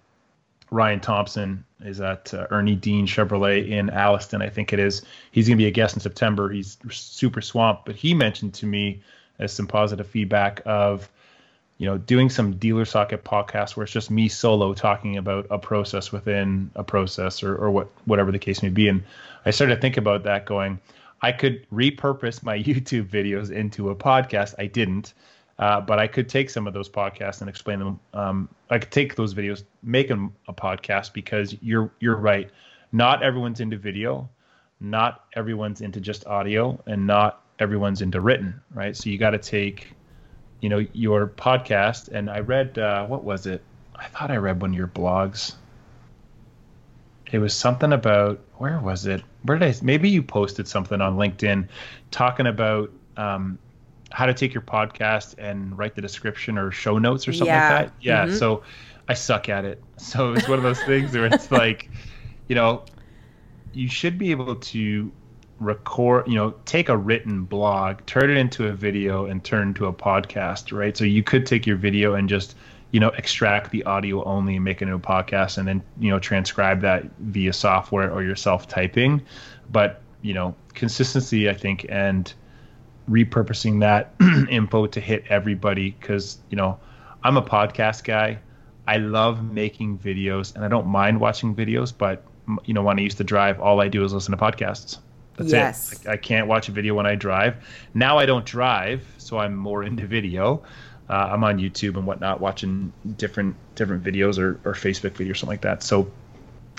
[0.74, 5.04] Ryan Thompson is at uh, Ernie Dean Chevrolet in Alliston, I think it is.
[5.32, 6.50] He's going to be a guest in September.
[6.50, 9.02] He's super swamped, but he mentioned to me
[9.40, 11.10] as some positive feedback of,
[11.84, 15.60] you know, doing some dealer socket podcasts where it's just me solo talking about a
[15.60, 18.88] process within a process or, or what whatever the case may be.
[18.88, 19.04] And
[19.46, 20.80] I started to think about that, going,
[21.22, 24.56] I could repurpose my YouTube videos into a podcast.
[24.58, 25.14] I didn't.
[25.60, 28.00] Uh, but I could take some of those podcasts and explain them.
[28.14, 32.50] Um, I could take those videos, make them a podcast because you're you're right.
[32.94, 34.30] Not everyone's into video,
[34.80, 38.62] not everyone's into just audio, and not everyone's into written.
[38.74, 38.96] Right.
[38.96, 39.92] So you got to take,
[40.64, 42.08] you know, your podcast.
[42.08, 43.62] And I read uh, what was it?
[43.98, 45.56] I thought I read one of your blogs.
[47.34, 49.22] It was something about where was it?
[49.42, 49.78] Where did I?
[49.84, 51.68] Maybe you posted something on LinkedIn
[52.12, 53.60] talking about um,
[54.10, 57.70] how to take your podcast and write the description or show notes or something yeah.
[57.70, 57.94] like that.
[58.00, 58.26] Yeah.
[58.28, 58.36] Mm-hmm.
[58.36, 58.64] So
[59.10, 59.84] I suck at it.
[59.98, 61.90] So it's one of those things where it's like,
[62.48, 62.86] you know,
[63.74, 65.12] you should be able to
[65.66, 69.88] record, you know, take a written blog, turn it into a video and turn into
[69.88, 70.96] a podcast, right?
[70.96, 72.56] So you could take your video and just,
[72.92, 76.10] you know, extract the audio only and make it into a podcast and then, you
[76.10, 79.22] know, transcribe that via software or yourself typing.
[79.72, 82.34] But, you know, consistency, I think, and
[83.10, 84.14] repurposing that
[84.50, 86.80] info to hit everybody because you know
[87.24, 88.40] i'm a podcast guy
[88.88, 92.24] i love making videos and i don't mind watching videos but
[92.66, 95.00] you know when i used to drive all i do is listen to podcasts
[95.36, 95.94] that's yes.
[95.94, 97.56] it I, I can't watch a video when i drive.
[97.94, 100.64] Now i don't drive so i'm more into video.
[101.10, 105.36] Uh, i'm on youtube and whatnot watching different different videos or, or facebook videos or
[105.36, 105.84] something like that.
[105.84, 106.12] So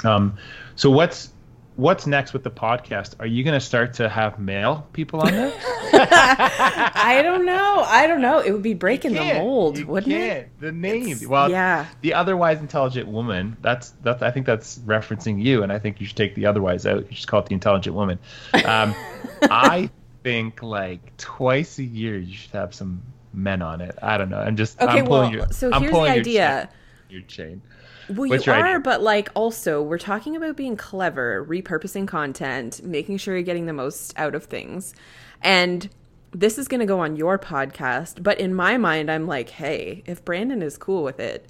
[0.05, 0.39] um
[0.77, 1.31] so what's
[1.77, 3.15] what's next with the podcast?
[3.19, 5.53] Are you going to start to have male people on there?
[5.93, 7.85] I don't know.
[7.87, 8.39] I don't know.
[8.39, 10.39] It would be breaking the mold, wouldn't can't.
[10.39, 10.61] it?
[10.61, 11.09] The name.
[11.09, 11.87] It's, well, yeah.
[12.01, 13.57] The otherwise intelligent woman.
[13.61, 14.23] That's that's.
[14.23, 17.11] I think that's referencing you, and I think you should take the otherwise out.
[17.11, 18.19] You should call it the intelligent woman.
[18.53, 18.95] Um,
[19.43, 19.91] I
[20.23, 23.99] think like twice a year you should have some men on it.
[24.01, 24.39] I don't know.
[24.39, 24.81] I'm just.
[24.81, 25.01] Okay.
[25.01, 26.71] I'm well, your, so I'm here's the idea.
[27.09, 27.63] Your chain.
[28.09, 33.19] Well, What's you are, but like also, we're talking about being clever, repurposing content, making
[33.19, 34.95] sure you're getting the most out of things.
[35.43, 35.89] And
[36.33, 38.23] this is going to go on your podcast.
[38.23, 41.47] But in my mind, I'm like, hey, if Brandon is cool with it,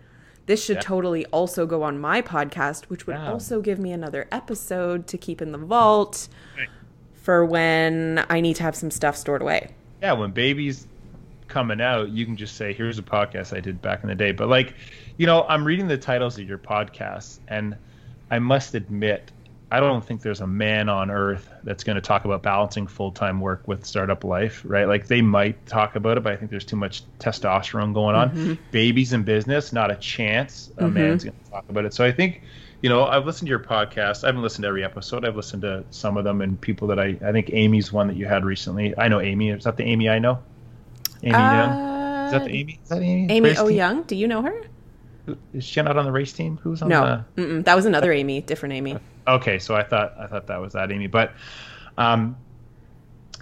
[0.46, 0.82] this should yeah.
[0.82, 3.30] totally also go on my podcast, which would yeah.
[3.30, 6.68] also give me another episode to keep in the vault right.
[7.14, 9.70] for when I need to have some stuff stored away.
[10.02, 10.86] Yeah, when baby's
[11.54, 14.32] coming out, you can just say, here's a podcast I did back in the day.
[14.32, 14.74] But like,
[15.16, 17.76] you know, I'm reading the titles of your podcasts, and
[18.28, 19.30] I must admit,
[19.70, 23.12] I don't think there's a man on earth that's going to talk about balancing full
[23.12, 24.88] time work with startup life, right?
[24.88, 28.30] Like they might talk about it, but I think there's too much testosterone going on.
[28.30, 28.54] Mm-hmm.
[28.72, 30.94] Babies in business, not a chance a mm-hmm.
[30.94, 31.94] man's going to talk about it.
[31.94, 32.42] So I think,
[32.82, 34.24] you know, I've listened to your podcast.
[34.24, 35.24] I haven't listened to every episode.
[35.24, 38.16] I've listened to some of them and people that I, I think Amy's one that
[38.16, 38.96] you had recently.
[38.98, 39.50] I know Amy.
[39.50, 40.40] Is that the Amy I know?
[41.24, 42.26] Amy uh, Young?
[42.26, 42.80] Is that the Amy?
[42.82, 43.32] Is that Amy?
[43.32, 44.02] Amy O Young?
[44.02, 44.54] Do you know her?
[45.54, 46.58] is she not on the race team?
[46.62, 47.42] Who's on no, the...
[47.42, 48.98] No, that was another Amy, different Amy.
[49.26, 51.32] Okay, so I thought I thought that was that Amy, but
[51.96, 52.36] um,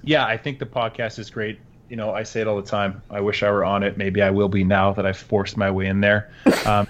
[0.05, 1.59] yeah, I think the podcast is great.
[1.88, 3.03] You know, I say it all the time.
[3.11, 3.99] I wish I were on it.
[3.99, 6.31] Maybe I will be now that I've forced my way in there.
[6.66, 6.87] Um,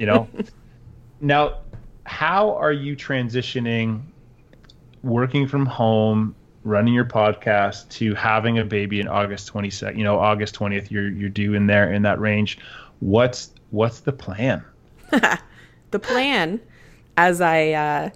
[0.00, 0.28] you know,
[1.20, 1.58] now
[2.04, 4.00] how are you transitioning
[5.02, 10.18] working from home running your podcast to having a baby in August 22nd, you know,
[10.18, 12.58] August 20th, you're, you're due in there in that range.
[13.00, 14.64] What's, what's the plan?
[15.90, 16.60] the plan,
[17.16, 18.10] as I uh,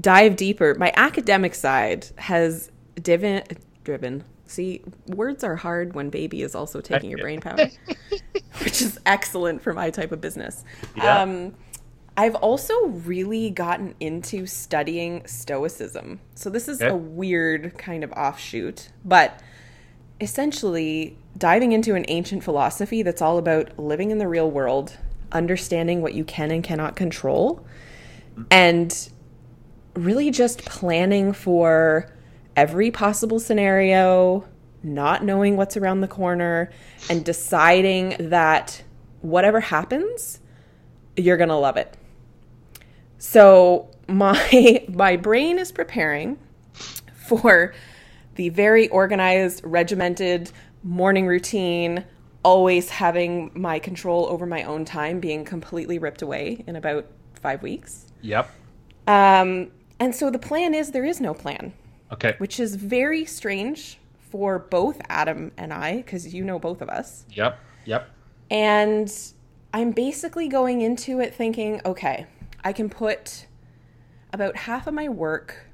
[0.00, 3.42] dive deeper, my academic side has driven,
[3.84, 4.24] driven.
[4.46, 7.68] See, words are hard when baby is also taking your brain power,
[8.62, 10.64] which is excellent for my type of business.
[10.96, 11.22] Yeah.
[11.22, 11.54] Um,
[12.16, 16.20] I've also really gotten into studying Stoicism.
[16.34, 16.90] So this is okay.
[16.90, 19.40] a weird kind of offshoot, but
[20.20, 24.96] essentially diving into an ancient philosophy that's all about living in the real world,
[25.32, 27.66] understanding what you can and cannot control,
[28.50, 29.08] and
[29.94, 32.12] really just planning for
[32.56, 34.46] every possible scenario,
[34.84, 36.70] not knowing what's around the corner,
[37.10, 38.84] and deciding that
[39.20, 40.38] whatever happens,
[41.16, 41.96] you're going to love it.
[43.18, 46.38] So my my brain is preparing
[47.14, 47.74] for
[48.34, 50.50] the very organized, regimented
[50.82, 52.04] morning routine,
[52.42, 57.06] always having my control over my own time being completely ripped away in about
[57.40, 58.06] five weeks.
[58.22, 58.50] Yep.
[59.06, 61.72] Um, and so the plan is there is no plan,
[62.12, 62.34] Okay.
[62.38, 63.98] which is very strange
[64.30, 67.24] for both Adam and I, because you know both of us.
[67.30, 67.58] Yep.
[67.84, 68.10] Yep.
[68.50, 69.12] And
[69.72, 72.26] I'm basically going into it thinking, okay,
[72.64, 73.46] I can put
[74.32, 75.66] about half of my work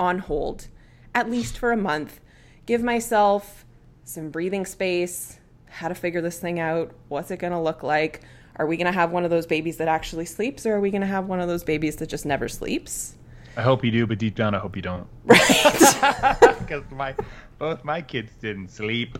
[0.00, 0.68] on hold,
[1.14, 2.20] at least for a month,
[2.66, 3.64] give myself
[4.04, 8.22] some breathing space, how to figure this thing out, what's it going to look like.
[8.56, 10.90] Are we going to have one of those babies that actually sleeps, or are we
[10.90, 13.14] going to have one of those babies that just never sleeps?
[13.56, 15.06] I hope you do, but deep down, I hope you don't.
[15.24, 16.36] Right.
[16.58, 17.14] Because my
[17.58, 19.18] both my kids didn't sleep.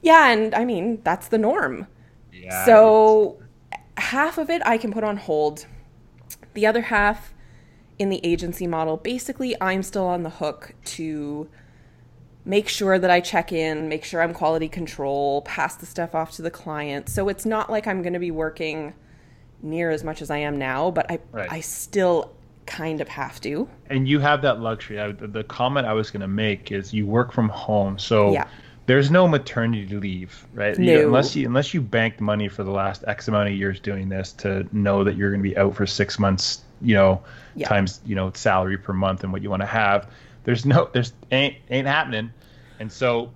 [0.00, 1.86] Yeah, and I mean, that's the norm.
[2.32, 2.64] Yeah.
[2.64, 3.42] So
[3.98, 5.66] half of it I can put on hold.
[6.54, 7.34] The other half
[7.98, 11.48] in the agency model, basically I'm still on the hook to
[12.44, 16.32] make sure that I check in, make sure I'm quality control, pass the stuff off
[16.32, 17.08] to the client.
[17.08, 18.94] So it's not like I'm going to be working
[19.62, 21.50] near as much as I am now, but I Right.
[21.50, 22.32] I still
[22.66, 23.68] kind of have to.
[23.90, 24.98] and you have that luxury.
[25.00, 28.32] I, the, the comment I was going to make is you work from home, so
[28.32, 28.46] Yeah.
[28.86, 30.78] There's no maternity leave, right?
[30.78, 34.08] You- unless you unless you banked money for the last X amount of years doing
[34.08, 37.22] this to know that you're going to be out for six months, you know,
[37.54, 37.68] Yeah.
[37.68, 40.08] times you know salary per month and what you want to have.
[40.44, 42.30] There's no, there's ain't ain't happening,
[42.78, 43.32] and so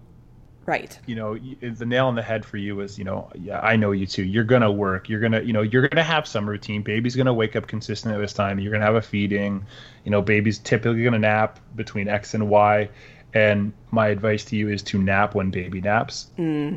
[0.66, 0.98] Right.
[1.06, 3.92] you know the nail on the head for you is you know yeah i know
[3.92, 7.16] you too you're gonna work you're gonna you know you're gonna have some routine baby's
[7.16, 9.64] gonna wake up consistent at this time you're gonna have a feeding
[10.04, 12.86] you know baby's typically gonna nap between x and y
[13.34, 16.28] and my advice to you is to nap when baby naps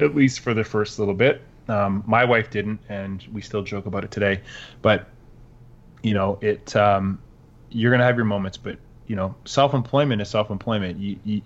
[0.01, 1.41] at least for the first little bit.
[1.67, 4.41] Um, my wife didn't and we still joke about it today.
[4.81, 5.07] But
[6.03, 7.19] you know it um,
[7.69, 10.99] you're gonna have your moments but you know self-employment is self-employment.
[10.99, 11.41] You, you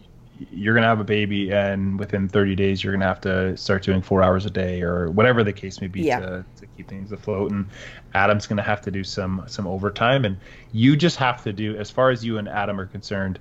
[0.51, 4.01] you're gonna have a baby and within 30 days you're gonna have to start doing
[4.01, 6.19] four hours a day or whatever the case may be Yeah.
[6.19, 7.51] to, to keep things afloat.
[7.51, 7.67] And
[8.13, 10.25] adam's gonna have to do some some overtime.
[10.25, 10.37] And
[10.71, 13.39] you just have to do as far as you and adam are concerned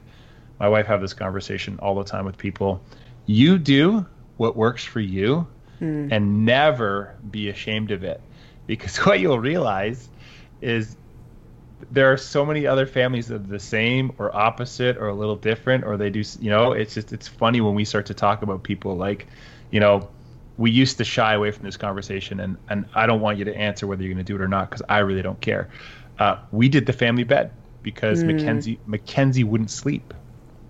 [0.60, 2.80] my wife have this conversation all the time with people.
[3.26, 5.46] You do what works for you
[6.12, 8.20] and never be ashamed of it.
[8.66, 10.08] Because what you'll realize
[10.60, 10.96] is
[11.90, 15.36] there are so many other families that are the same or opposite or a little
[15.36, 18.42] different or they do you know it's just it's funny when we start to talk
[18.42, 19.26] about people like
[19.70, 20.08] you know
[20.56, 23.54] we used to shy away from this conversation and and i don't want you to
[23.54, 25.68] answer whether you're going to do it or not because i really don't care.
[26.18, 27.50] Uh, we did the family bed
[27.82, 30.14] because mackenzie mackenzie wouldn't sleep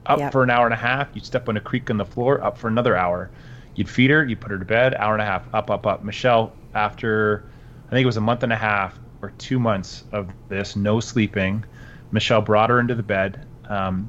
[0.07, 0.33] up Yep.
[0.33, 2.59] for an hour and a half you'd step on a creak on the floor up
[2.59, 3.31] for another hour.
[3.75, 6.05] You'd feed her you'd put her to bed hour and a half up up up.
[6.05, 7.45] Michelle after
[7.89, 11.01] i think it was a month and a half or two months of this no
[11.01, 11.65] sleeping
[12.11, 13.47] michelle brought her into the bed.
[13.69, 14.09] Um,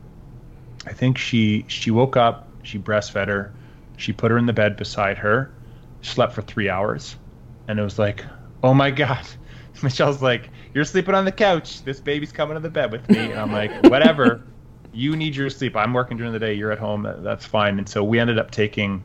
[0.86, 3.54] i think she she woke up she breastfed her
[3.98, 5.52] she put her in the bed beside her
[6.02, 7.16] slept for three hours.
[7.68, 8.24] And it was like
[8.64, 9.26] oh my god.
[9.84, 11.84] Michelle's like you're sleeping on the couch.
[11.84, 13.32] This baby's coming to the bed with me.
[13.32, 14.44] And i'm like whatever
[14.96, 15.76] you need your sleep.
[15.76, 16.54] I'm working during the day.
[16.54, 17.08] You're at home.
[17.20, 17.78] That's fine.
[17.78, 19.04] And so we ended up taking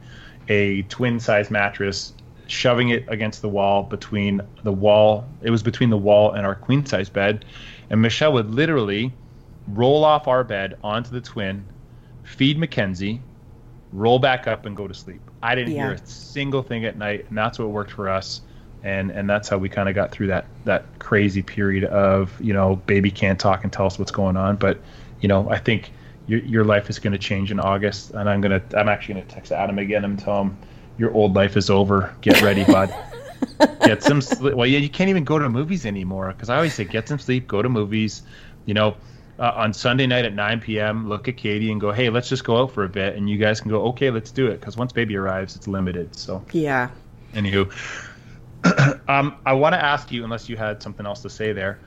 [0.48, 2.12] a twin size mattress
[2.46, 6.54] shoving it against the wall between the wall it was between the wall and our
[6.54, 7.44] queen size bed.
[7.90, 9.12] And michelle would literally
[9.68, 11.64] roll off our bed onto the twin
[12.24, 13.20] feed mackenzie
[13.92, 15.20] roll back up and go to sleep.
[15.42, 18.40] I didn't hear a single thing at night and that's what worked for us.
[18.82, 22.52] And and that's how we kind of got through that that crazy period of you
[22.52, 24.56] know baby can't talk and tell us what's going on.
[24.56, 24.80] But
[25.20, 25.92] you know i think
[26.26, 29.14] your, your life is going to change in august and i'm going to i'm actually
[29.14, 30.56] going to text adam again and tell him
[31.00, 32.14] your old life is over.
[32.20, 32.94] Get ready bud.
[33.84, 34.54] Get some sleep.
[34.54, 37.18] Well yeah you can't even go to movies anymore because i always say get some
[37.18, 38.22] sleep go to movies.
[38.66, 38.96] You know
[39.38, 42.44] uh, on sunday night at 9 p.m look at Kattie and go hey let's just
[42.44, 44.76] go out for a bit and you guys can go okay let's do it because
[44.76, 46.44] once baby arrives it's limited so.
[46.52, 46.90] Yeah.
[47.32, 47.70] Anywho,
[49.08, 51.78] um, I want to ask you, unless you had something else to say there,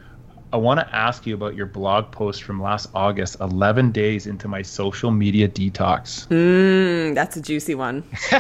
[0.54, 4.48] I want to ask you about your blog post from last August, 11 days into
[4.48, 6.28] my social media detox.
[6.28, 8.04] Mm, that's a juicy one.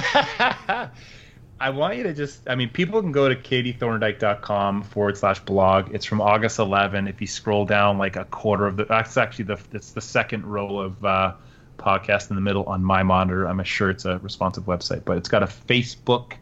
[1.59, 5.91] I want you to just, I mean, people can go to kattiethorndyke.com forward slash blog.
[5.91, 7.07] It's from August 11.
[7.07, 10.45] If you scroll down like a quarter of the, that's actually the, it's the second
[10.45, 11.33] row of uh,
[11.79, 13.47] podcast in the middle on my monitor.
[13.47, 16.33] I'm sure it's a responsive website, but it's got a Facebook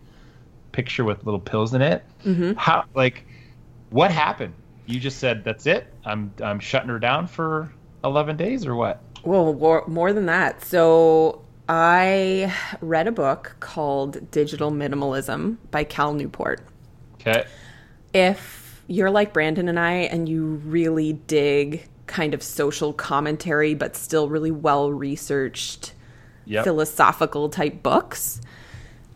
[0.74, 2.04] picture with little pills in it.
[2.58, 3.24] How, like,
[3.90, 4.54] what happened?
[4.92, 5.94] You just said, that's it?
[6.06, 7.72] I'm, I'm shutting her down for
[8.04, 9.02] 11 days or what?
[9.24, 10.64] Well, more, more than that.
[10.64, 16.62] So I read a book called Digital Minimalism by Cal Newport.
[17.16, 17.46] Okay.
[18.14, 23.74] If if you're like Brandon and I and you really dig kind of social commentary,
[23.74, 25.94] but still really well researched
[26.46, 26.64] Yep.
[26.66, 28.42] philosophical type books,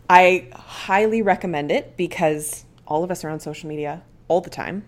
[0.09, 4.85] I highly recommend it because all of us are on social media all the time.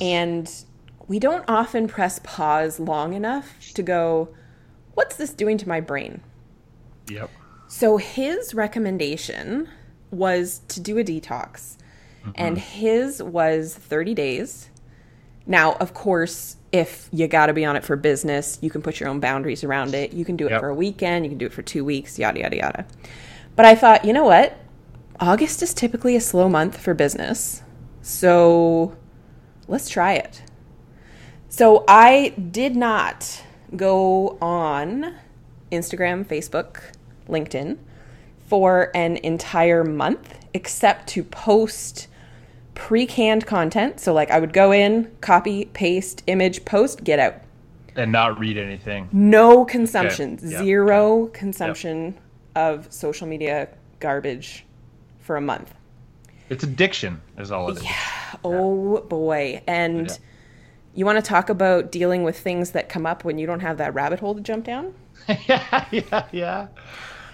[0.00, 0.50] And
[1.08, 4.28] we don't often press pause long enough to go,
[4.94, 6.22] what's this doing to my brain?
[7.08, 7.30] Yep.
[7.66, 9.68] So his recommendation
[10.10, 11.76] was to do a detox,
[12.22, 12.30] mm-hmm.
[12.34, 14.70] and his was 30 days.
[15.46, 19.00] Now, of course, if you got to be on it for business, you can put
[19.00, 20.12] your own boundaries around it.
[20.12, 20.60] You can do it Yep.
[20.60, 22.86] for a weekend, you can do it for two weeks, yada, yada, yada.
[23.56, 24.56] But I thought, you know what?
[25.18, 27.62] August is typically a slow month for business.
[28.02, 28.96] So
[29.70, 30.42] let's try it.
[31.48, 33.42] So I did not
[33.76, 35.14] go on
[35.72, 36.80] Instagram, Facebook,
[37.28, 37.78] LinkedIn
[38.46, 42.08] for an entire month except to post
[42.74, 44.00] pre canned content.
[44.00, 47.36] So, like, I would go in, copy, paste, image, post, get out.
[47.94, 49.08] And not read anything.
[49.12, 52.18] No consumption, Okay, yeah, zero consumption
[52.56, 53.68] of social media
[54.00, 54.64] garbage
[55.20, 55.74] for a month.
[56.48, 57.86] It's addiction, is all it is.
[58.44, 59.62] Oh boy.
[59.66, 60.16] And Yeah.
[60.94, 63.78] you want to talk about dealing with things that come up when you don't have
[63.78, 64.94] that rabbit hole to jump down?
[65.48, 66.68] yeah, yeah, yeah.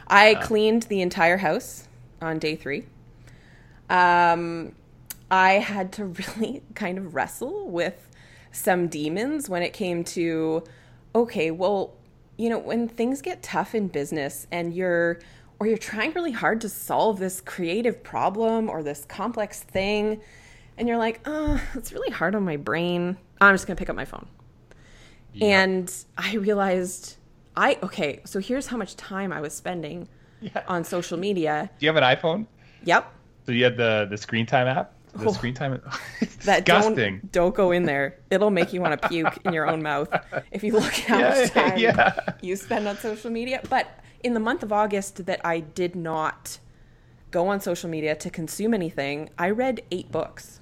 [0.09, 1.88] I cleaned the entire house
[2.20, 2.86] on day three.
[3.88, 4.72] Um,
[5.30, 6.05] I had to
[6.38, 8.11] really kind of wrestle with
[8.53, 10.64] some demons when it came to,
[11.14, 11.94] okay, well,
[12.36, 15.18] you know, when things get tough in business and you're,
[15.59, 20.20] or you're trying really hard to solve this creative problem or this complex thing,
[20.79, 23.16] and you're like, oh, it's really hard on my brain.
[23.41, 24.27] Oh, I'm just going to pick up my phone.
[25.41, 27.16] And I realized
[27.57, 30.09] I okay, so here's how much time I was spending
[30.41, 30.62] Yeah.
[30.68, 31.70] on social media.
[31.79, 32.47] Do you have an iPhone?
[32.85, 33.12] Yep.
[33.45, 34.93] So you had the the screen time app?
[35.14, 35.33] The Oh.
[35.33, 35.81] screen time
[36.20, 37.18] it's That disgusting.
[37.20, 38.18] don't don't go in there.
[38.31, 40.09] It'll make you want to puke in your own mouth
[40.53, 42.18] if you look at how Yeah, much time yeah.
[42.41, 43.61] you spend on social media.
[43.68, 43.89] But
[44.22, 46.59] in the month of August that I did not
[47.31, 50.61] go on social media to consume anything, I read eight books.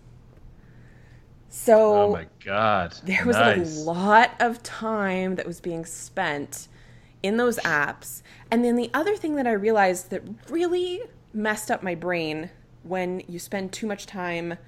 [1.57, 2.97] So Oh my god.
[3.05, 3.79] there was nice.
[3.87, 6.67] a lot of time that was being spent
[7.23, 8.23] in those apps.
[8.51, 11.01] And then the other thing that I realized that really
[11.33, 12.51] messed up my brain
[12.83, 14.59] when you spend too much time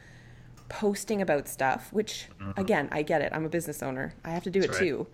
[0.69, 3.33] posting about stuff, which again, I get it.
[3.35, 4.15] I'm a business owner.
[4.25, 4.73] I have to do it Mm-hmm.
[4.73, 4.79] Right.
[4.89, 5.07] too.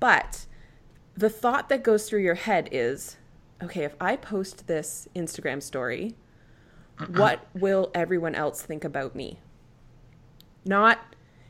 [0.00, 0.46] But
[1.14, 3.16] the thought that goes through your head is,
[3.62, 6.14] okay, if I post this Instagram story,
[7.08, 9.38] what will everyone else think about me?
[10.64, 10.98] Not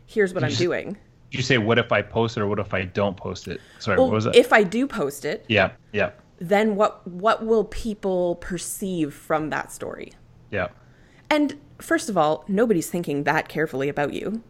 [0.06, 0.96] here's what I'm just- doing.
[1.30, 3.58] Did you say what if I post it or what if I don't post it?
[3.78, 4.36] Sorry, Well, what was it?
[4.36, 9.72] if I do post it, yeah, yeah, then what what will people perceive from that
[9.72, 10.12] story?
[10.50, 10.68] yeah.
[11.30, 14.42] And first of all, nobody's thinking that carefully about you.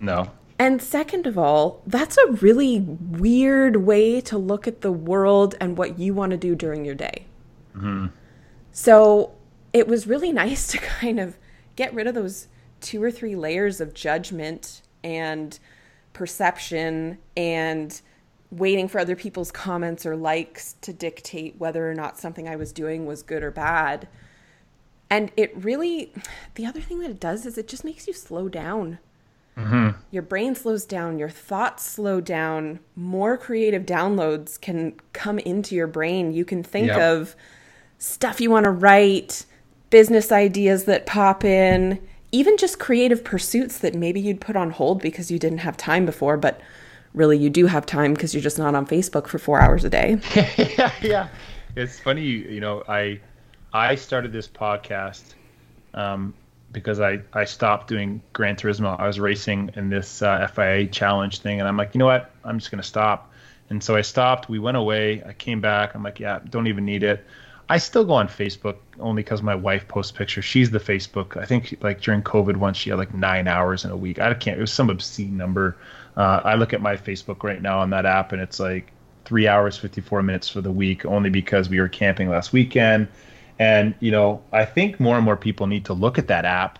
[0.00, 0.30] No.
[0.60, 5.76] And second of all, that's a really weird way to look at the world and
[5.76, 7.26] what you want to do during your day.
[7.74, 8.06] Hmm.
[8.70, 9.32] So
[9.72, 11.36] it was really nice to kind of
[11.74, 12.46] get rid of those
[12.80, 15.58] two or three layers of judgment and
[16.12, 18.00] perception and
[18.50, 22.72] waiting for other people's comments or likes to dictate whether or not something I was
[22.72, 24.08] doing was good or bad.
[25.10, 26.12] And it really,
[26.54, 28.98] the other thing that it does is it just makes you slow down.
[29.56, 29.98] Mm-hmm.
[30.10, 35.88] Your brain slows down, your thoughts slow down, more creative downloads can come into your
[35.88, 36.32] brain.
[36.32, 37.00] You can think Yep.
[37.00, 37.36] of
[37.98, 39.44] stuff you want to write,
[39.90, 42.00] business ideas that pop in,
[42.32, 46.04] even just creative pursuits that maybe you'd put on hold because you didn't have time
[46.04, 46.60] before, but
[47.14, 49.90] really you do have time because you're just not on Facebook for four hours a
[49.90, 50.18] day.
[50.56, 51.28] yeah, yeah.
[51.76, 53.20] It's funny, you, know, I
[53.72, 55.34] I started this podcast
[55.94, 56.34] um,
[56.72, 58.98] because I, I stopped doing Gran Turismo.
[58.98, 62.30] I was racing in this uh, FIA challenge thing, and I'm like, you know what?
[62.44, 63.32] I'm just gonna stop.
[63.70, 64.48] And so I stopped.
[64.48, 65.22] We went away.
[65.24, 65.94] I came back.
[65.94, 67.24] I'm like, yeah, don't even need it.
[67.70, 70.44] I still go on Facebook only because my wife posts pictures.
[70.44, 71.36] She's the Facebook.
[71.36, 74.18] I think like during COVID once she had like nine hours in a week.
[74.18, 74.56] I can't.
[74.56, 75.76] It was some obscene number.
[76.16, 78.90] Uh, I look at my Facebook right now on that app, and it's like
[79.24, 83.08] three hours, 54 minutes for the week, only because we were camping last weekend.
[83.58, 86.78] And, you know, I think more and more people need to look at that app.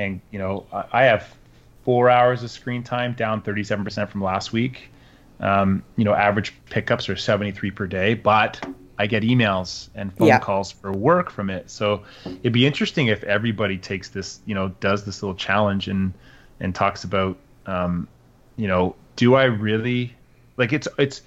[0.00, 1.36] And, you know, I I have
[1.84, 4.90] four hours of screen time, down 37% from last week.
[5.38, 8.66] Um, you know, average pickups are 73 per day, but
[8.98, 10.38] I get emails and phone Yeah.
[10.38, 11.70] calls for work from it.
[11.70, 12.02] So
[12.42, 16.12] it'd be interesting if everybody takes this, you know, does this little challenge and
[16.60, 17.36] and talks about,
[17.66, 18.08] um,
[18.56, 20.14] you know, do I really
[20.56, 21.22] like it's it's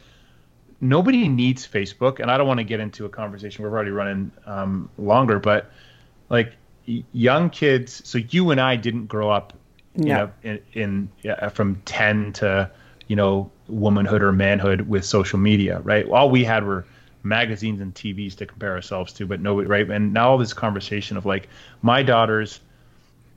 [0.82, 3.64] nobody needs Facebook, and I don't want to get into a conversation.
[3.64, 5.72] We're already running um, longer, but
[6.30, 6.54] like
[6.86, 8.08] young kids.
[8.08, 9.54] So you and I didn't grow up
[10.06, 10.16] you No.
[10.16, 12.70] know, in, in yeah, from 10 to,
[13.08, 16.08] you know, womanhood or manhood with social media, right?
[16.08, 16.86] All we had were
[17.24, 19.90] magazines and TVs to compare ourselves to, but no, right?
[19.90, 21.50] And now all this conversation of like,
[21.82, 22.60] my daughters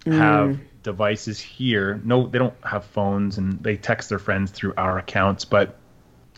[0.05, 0.13] mm.
[0.13, 2.01] have devices here.
[2.05, 5.77] No, they don't have phones and they text their friends through our accounts, but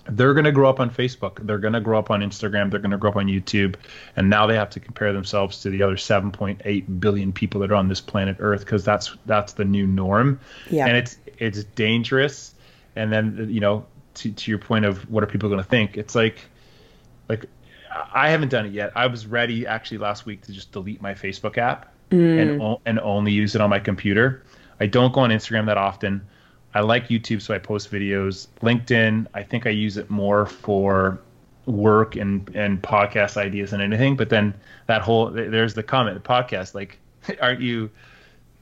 [0.06, 1.44] they're going to grow up on Facebook.
[1.46, 2.70] They're going to grow up on Instagram.
[2.70, 3.76] They're going to grow up on YouTube.
[4.16, 7.76] And now they have to compare themselves to the other 7.8 billion people that are
[7.76, 10.40] on this planet Earth because that's that's the new norm.
[10.70, 10.86] Yeah.
[10.86, 12.54] And it's it's dangerous.
[12.96, 15.96] And then you know, to to your point of what are people going to think?
[15.96, 16.38] It's like
[17.28, 17.46] like
[18.12, 18.92] I haven't done it yet.
[18.96, 22.62] I was ready actually last week to just delete my Facebook app and mm.
[22.62, 24.42] o- and only use it on my computer.
[24.80, 26.26] I don't go on Instagram that often.
[26.74, 28.48] I like YouTube, so I post videos.
[28.60, 31.20] LinkedIn, I think I use it more for
[31.66, 34.16] work and and podcast ideas than anything.
[34.16, 34.54] But then
[34.86, 36.74] that whole there's the comment, the podcast.
[36.74, 36.98] Like,
[37.40, 37.90] aren't you?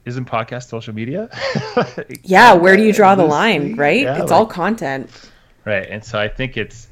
[0.05, 1.29] Isn't podcast social media?
[2.23, 4.01] Yeah, where do you draw the line, right?
[4.01, 5.09] yeah, it's like- all content.
[5.65, 6.89] Right, and so I think it's,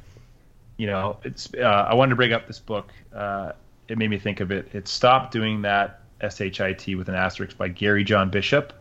[0.77, 1.49] you know, it's.
[1.53, 2.89] Uh, I wanted to bring up this book.
[3.13, 3.51] Uh,
[3.87, 4.69] it made me think of it.
[4.73, 8.73] It's "Stop Doing That." S-H-I-T with an asterisk by Gary John Bishop,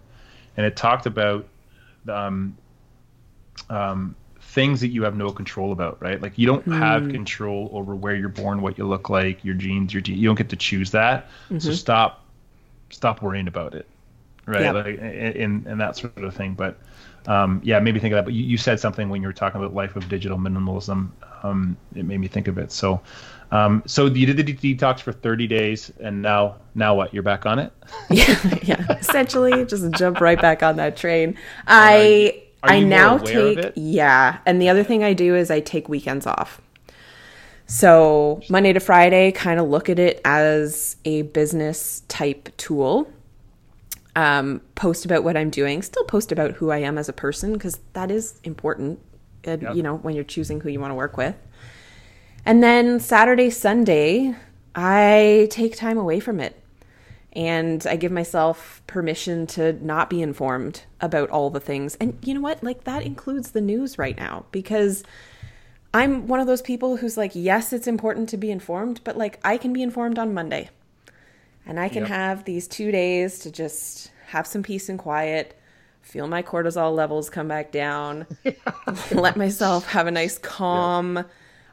[0.58, 1.48] and it talked about
[2.06, 2.54] um,
[3.70, 6.00] um, things that you have no control about.
[6.02, 9.54] Right, like you don't have control over where you're born, what you look like, your
[9.54, 11.28] genes, your you don't get to choose that.
[11.58, 12.24] So stop,
[12.90, 13.86] stop worrying about it.
[14.46, 14.74] Right, Yep.
[14.74, 16.54] like and and that sort of thing.
[16.54, 16.78] But
[17.26, 18.24] um, yeah, it made me think of that.
[18.24, 21.10] But you, you said something when you were talking about life of digital minimalism.
[21.42, 22.72] Um, it made me think of it.
[22.72, 23.00] So,
[23.50, 27.12] um, so you did the detox for 30 days, and now, now what?
[27.12, 27.72] You're back on it.
[28.10, 28.98] yeah, yeah.
[28.98, 31.36] Essentially, just jump right back on that train.
[31.66, 35.50] I are I you more now take yeah, and the other thing I do is
[35.50, 36.60] I take weekends off.
[37.66, 43.10] So Monday to Friday, kind of look at it as a business type tool.
[44.16, 45.82] Um, post about what I'm doing.
[45.82, 48.98] Still post about who I am as a person because that is important.
[49.46, 49.74] uh, Yep.
[49.76, 51.36] You know, when you're choosing who you want to work with.
[52.44, 54.34] And then Saturday, Sunday,
[54.74, 56.56] I take time away from it.
[57.32, 61.94] And I give myself permission to not be informed about all the things.
[61.96, 62.64] And you know what?
[62.64, 65.04] Like, that includes the news right now because
[65.94, 69.38] I'm one of those people who's like, yes, it's important to be informed, but like,
[69.44, 70.70] I can be informed on Monday.
[71.70, 72.08] And I can Yep.
[72.08, 75.56] have these two days to just have some peace and quiet,
[76.02, 78.26] feel my cortisol levels come back down,
[79.12, 81.24] let myself have a nice calm.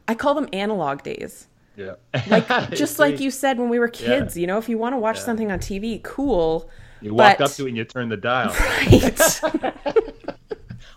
[0.08, 1.48] I call them analog days.
[1.76, 1.96] Yeah.
[2.28, 5.00] Like just like you said when we were kids, you know, if you want to
[5.00, 6.70] watch something on TV, cool.
[7.02, 8.54] You walked but- up to it and you turned the dial.
[8.92, 9.42] Right.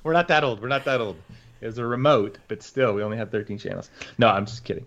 [0.04, 0.60] We're not that old.
[0.60, 1.16] We're not that old.
[1.62, 3.90] It was a remote, but still, we only have 13 channels.
[4.18, 4.86] No, I'm just kidding.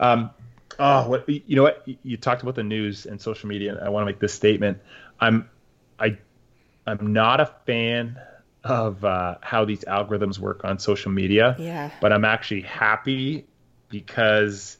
[0.00, 0.30] Um,
[0.78, 1.62] oh, what you know?
[1.62, 3.74] What you talked about the news and social media.
[3.74, 4.78] And I want to make this statement.
[5.20, 5.48] I'm,
[5.98, 6.18] I,
[6.86, 8.18] I'm not a fan
[8.64, 11.56] of uh, how these algorithms work on social media.
[11.58, 11.90] Yeah.
[12.00, 13.46] But I'm actually happy
[13.88, 14.78] because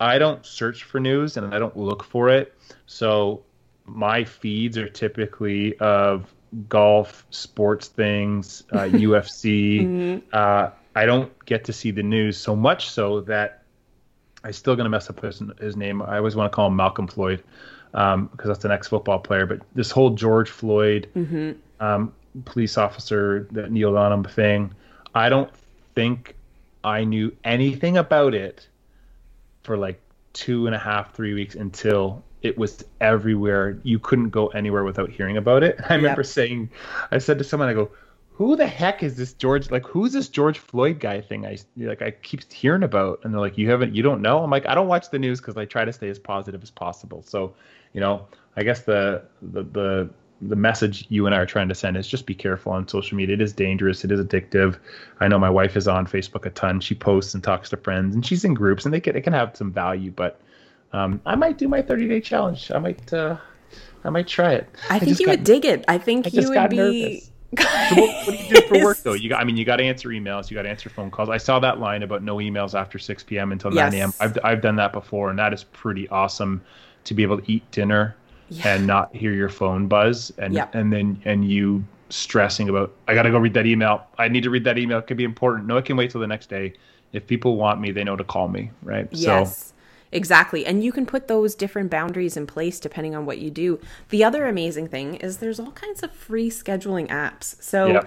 [0.00, 2.54] I don't search for news and I don't look for it.
[2.86, 3.44] So
[3.84, 6.32] my feeds are typically of
[6.68, 10.22] golf, sports things, uh, UFC.
[10.32, 13.61] Uh, I don't get to see the news so much so that
[14.44, 16.02] I'm still going to mess up his, his name.
[16.02, 17.42] I always want to call him Malcom Floyd
[17.92, 19.46] because that's the next football player.
[19.46, 21.08] But this whole George Floyd
[21.80, 22.12] um,
[22.44, 24.74] police officer, that kneeled on him thing,
[25.14, 25.50] I don't
[25.94, 26.34] think
[26.84, 28.66] I knew anything about it
[29.62, 30.00] for like
[30.32, 33.78] two and a half, three weeks until it was everywhere.
[33.82, 35.78] You couldn't go anywhere without hearing about it.
[35.88, 36.70] I remember saying,
[37.10, 37.90] I said to someone, I go,
[38.34, 39.70] who the heck is this George?
[39.70, 41.46] Like, who's this George Floyd guy thing?
[41.46, 44.42] I like, I keep hearing about, and they're like, you haven't, you don't know.
[44.42, 46.70] I'm like, I don't watch the news because I try to stay as positive as
[46.70, 47.22] possible.
[47.26, 47.54] So,
[47.92, 48.26] you know,
[48.56, 50.10] I guess the the the
[50.40, 53.16] the message you and I are trying to send is just be careful on social
[53.16, 53.34] media.
[53.34, 54.02] It is dangerous.
[54.04, 54.76] It is addictive.
[55.20, 56.80] I know my wife is on Facebook a ton.
[56.80, 59.34] She posts and talks to friends, and she's in groups, and they can it can
[59.34, 60.10] have some value.
[60.10, 60.40] But
[60.92, 62.70] um, I might do my 30 day challenge.
[62.72, 63.36] I might uh,
[64.04, 64.68] I might try it.
[64.90, 65.84] I think you got- would dig it.
[65.86, 66.76] I think I you just would got be.
[66.76, 67.30] nervous.
[67.58, 69.12] So what, what do you do for work though?
[69.22, 71.28] You got, I mean, you got to answer emails, you got to answer phone calls.
[71.28, 73.52] I saw that line about no emails after 6 p.m.
[73.52, 74.12] until 9 a.m.
[74.20, 76.62] I've I've done that before, and that is pretty awesome
[77.04, 78.16] to be able to eat dinner
[78.64, 80.74] and not hear your phone buzz, and Yep.
[80.74, 84.06] and then and you stressing about I got to go read that email.
[84.18, 84.98] I need to read that email.
[84.98, 85.66] It could be important.
[85.66, 86.74] No, it can wait till the next day.
[87.12, 89.06] If people want me, they know to call me, right?
[89.10, 89.72] Yes.
[90.12, 90.66] Exactly.
[90.66, 93.80] And you can put those different boundaries in place depending on what you do.
[94.10, 97.60] The other amazing thing is there's all kinds of free scheduling apps.
[97.62, 98.02] So Yeah.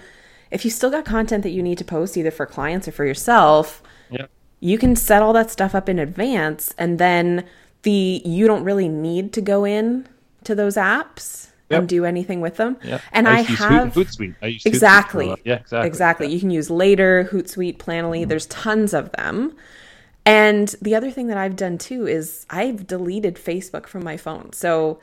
[0.51, 3.06] if you still got content that you need to post either for clients or for
[3.06, 3.82] yourself,
[4.12, 4.28] yeah,
[4.60, 7.43] you can set all that stuff up in advance and then
[7.82, 10.08] the you don't really need to go in
[10.43, 12.78] to those apps and do anything with them.
[12.84, 12.99] Yeah.
[13.12, 14.36] And I, to have Hoot, Hootsuite.
[14.41, 15.36] I used Hootsuite exactly.
[15.43, 15.88] Yeah, exactly.
[15.88, 16.28] exactly.
[16.28, 18.22] You can use Later, Hootsuite, Planoly.
[18.22, 18.30] Mm-hmm.
[18.30, 19.56] There's tons of them.
[20.26, 24.53] And the other thing that I've done too is I've deleted Facebook from my phone,
[24.53, 24.99] so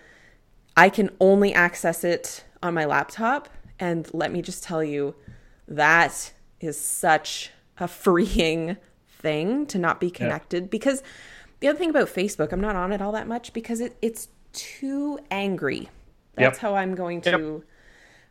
[0.77, 3.49] I can only access it on my laptop.
[3.79, 5.15] And let me just tell you,
[5.69, 8.77] that is such a freeing
[9.09, 11.03] thing to not be connected because
[11.61, 14.29] the other thing about Facebook, I'm not on it all that much because it, it's
[14.53, 15.89] too angry.
[16.35, 16.61] That's Yep.
[16.63, 17.63] how I'm going to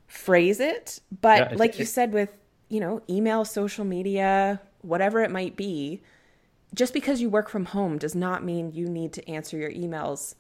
[0.08, 1.00] phrase it.
[1.22, 2.34] But Yeah, like you it- said, with
[2.68, 6.02] you know, email, social media, whatever it might be,
[6.74, 10.36] just because you work from home does not mean you need to answer your emails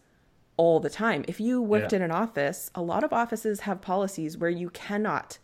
[0.57, 1.25] all the time.
[1.27, 1.97] If you worked Yeah.
[1.97, 5.39] in an office, a lot of offices have policies where you cannot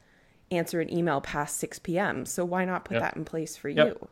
[0.52, 2.26] answer an email past 6 p.m.
[2.26, 3.02] So why not put Yep.
[3.02, 3.88] that in place for Yep.
[3.88, 4.08] you?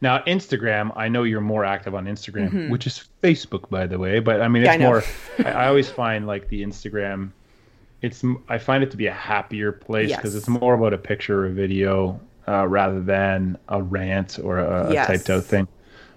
[0.00, 4.18] Now, Instagram, I know you're more active on Instagram, which is Facebook, by the way.
[4.18, 4.80] But I mean, Mm-hmm.
[4.82, 5.06] Yeah, it's
[5.38, 5.52] I more.
[5.56, 7.30] I, I always find like the Instagram,
[8.02, 10.40] it's I find it to be a happier place because Yes.
[10.42, 14.90] it's more about a picture or a video uh, rather than a rant or a,
[14.90, 15.68] a typed out thing.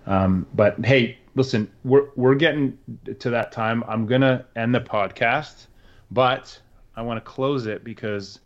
[0.07, 2.77] Um, but hey, listen, we're we're getting
[3.19, 3.83] to that time.
[3.87, 5.67] I'm gonna end the podcast,
[6.11, 6.59] but
[6.95, 8.39] I want to close it because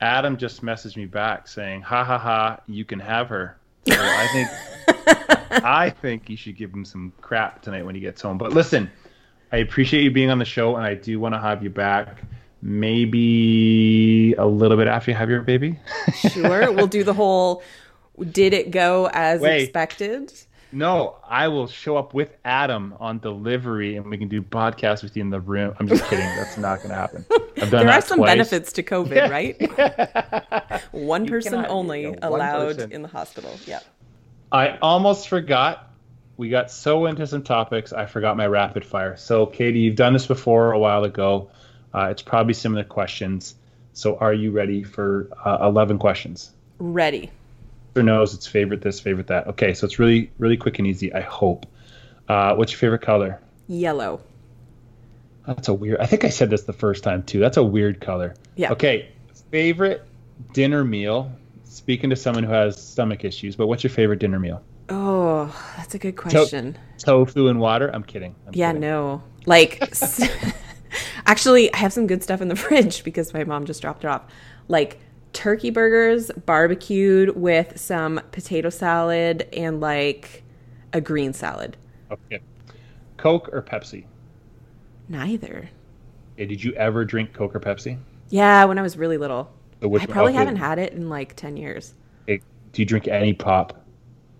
[0.00, 4.28] Adam just messaged me back saying, "Ha ha ha, you can have her." So I
[4.32, 8.38] think I think you should give him some crap tonight when he gets home.
[8.38, 8.90] But listen,
[9.52, 12.22] I appreciate you being on the show, and I do want to have you back.
[12.62, 15.78] Maybe a little bit after you have your baby.
[16.30, 16.70] Sure.
[16.72, 17.62] we'll do the whole
[18.32, 19.62] did it go as Wait.
[19.62, 20.32] expected?
[20.72, 25.16] No, I will show up with Adam on delivery, and we can do podcasts with
[25.16, 25.74] you in the room.
[25.80, 26.24] I'm just kidding.
[26.36, 27.24] That's not going to happen.
[27.60, 28.28] I've done There are some twice.
[28.30, 30.82] benefits to COVID, right?
[30.92, 32.92] One person cannot- only yeah, allowed person.
[32.92, 33.50] in the hospital.
[33.66, 33.80] Yeah.
[34.52, 35.90] I almost forgot.
[36.36, 39.16] We got so into some topics, I forgot my rapid fire.
[39.16, 41.50] So, Kattie, you've done this before a while ago.
[41.94, 43.54] Uh, it's probably similar questions.
[43.92, 46.50] So, are you ready for uh, 11 questions?
[46.78, 47.30] Ready.
[47.96, 49.48] Or knows it's favorite this, favorite that.
[49.48, 51.12] Okay, so it's really, really quick and easy.
[51.12, 51.66] I hope.
[52.28, 53.40] Uh, what's your favorite color?
[53.66, 54.20] Yellow.
[55.46, 55.98] That's a weird.
[56.00, 57.40] I think I said this the first time too.
[57.40, 58.34] That's a weird color.
[58.54, 58.70] Yeah.
[58.72, 59.08] Okay,
[59.50, 60.06] favorite
[60.52, 61.32] dinner meal.
[61.64, 64.62] Speaking to someone who has stomach issues, but what's your favorite dinner meal?
[64.88, 66.76] Oh, that's a good question.
[66.98, 67.88] Tofu and water.
[67.92, 68.34] I'm kidding.
[68.46, 68.80] I'm Yeah, kidding.
[68.82, 69.22] no.
[69.46, 69.80] Like,
[71.26, 74.08] actually, I have some good stuff in the fridge because my mom just dropped it
[74.08, 74.22] off.
[74.68, 75.00] Like
[75.32, 80.42] turkey burgers, barbecued with some potato salad and like
[80.92, 81.76] a green salad.
[82.10, 82.40] Okay.
[83.16, 84.06] Coke or Pepsi?
[85.08, 85.70] Neither.
[86.34, 87.98] Okay, did you ever drink Coke or Pepsi?
[88.28, 89.52] Yeah, when I was really little.
[89.82, 91.94] So I probably haven't had it in like 10 years.
[92.28, 92.42] Okay,
[92.72, 93.84] Do you drink any pop?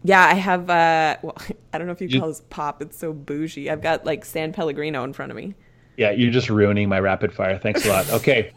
[0.03, 1.37] Yeah, I have, uh, well,
[1.73, 2.83] I don't know if you You- call this pop.
[2.83, 3.71] It's so bougie.
[3.71, 5.55] I've got like San Pellegrino in front of me.
[6.01, 7.59] Yeah, you're just ruining my rapid fire.
[7.59, 8.11] Thanks a lot.
[8.21, 8.53] Okay.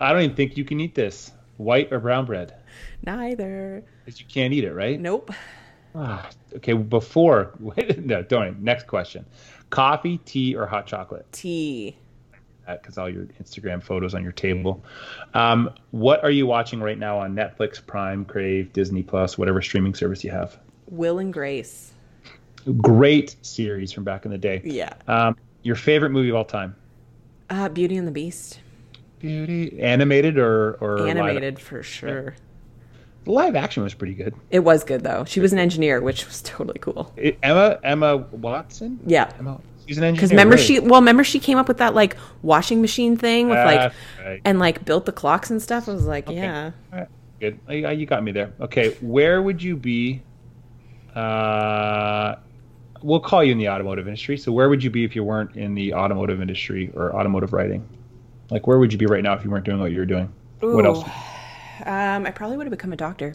[0.00, 1.30] I don't even think you can eat this.
[1.56, 2.54] White or brown bread?
[3.06, 3.84] Neither.
[4.04, 4.98] Because you can't eat it, right?
[4.98, 5.30] Nope.
[5.94, 7.52] Ah, okay, before
[7.98, 8.62] no, don't.
[8.62, 9.24] Next question:
[9.68, 11.30] coffee, tea, or hot chocolate?
[11.30, 11.96] Tea.
[12.66, 14.82] Because all your Instagram photos on your table.
[15.34, 19.94] Um, what are you watching right now on Netflix, Prime, Crave, Disney Plus, whatever streaming
[19.94, 20.58] service you have?
[20.88, 21.92] Will and Grace.
[22.78, 24.60] Great series from back in the day.
[24.64, 24.94] Yeah.
[25.06, 26.74] Um, your favorite movie of all time?
[27.50, 28.60] Uh, Beauty and the Beast.
[29.18, 32.34] Beauty, animated or or live- Animated for sure.
[33.24, 34.34] The live action was pretty good.
[34.50, 35.24] It was good though.
[35.26, 37.12] She was an engineer, which was totally cool.
[37.16, 38.98] It- Emma Emma Watson.
[39.04, 39.30] Yeah.
[39.38, 40.16] Emma, she's an engineer.
[40.16, 40.64] Because remember really.
[40.66, 43.92] she well remember she came up with that like washing machine thing with like
[44.24, 44.40] right.
[44.44, 45.88] and like built the clocks and stuff.
[45.88, 46.70] I was like, yeah.
[46.92, 47.08] All right,
[47.40, 47.58] good.
[47.68, 48.52] Uh, You got me there.
[48.60, 50.22] Okay, where would you be?
[51.14, 52.36] Uh,
[53.02, 54.36] we'll call you in the automotive industry.
[54.36, 57.88] So where would you be if you weren't in the automotive industry or automotive writing?
[58.50, 60.32] Like where would you be right now if you weren't doing what you were doing?
[60.60, 61.04] What else?
[61.86, 63.34] Um, I probably would have become a doctor.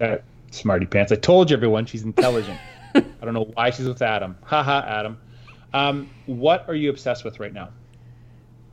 [0.00, 0.16] Uh,
[0.50, 1.12] smarty pants.
[1.12, 1.86] I told you, everyone.
[1.86, 2.58] She's intelligent.
[2.94, 4.36] I don't know why she's with Adam.
[4.42, 5.18] Haha, Adam.
[5.72, 7.68] Um, what are you obsessed with right now?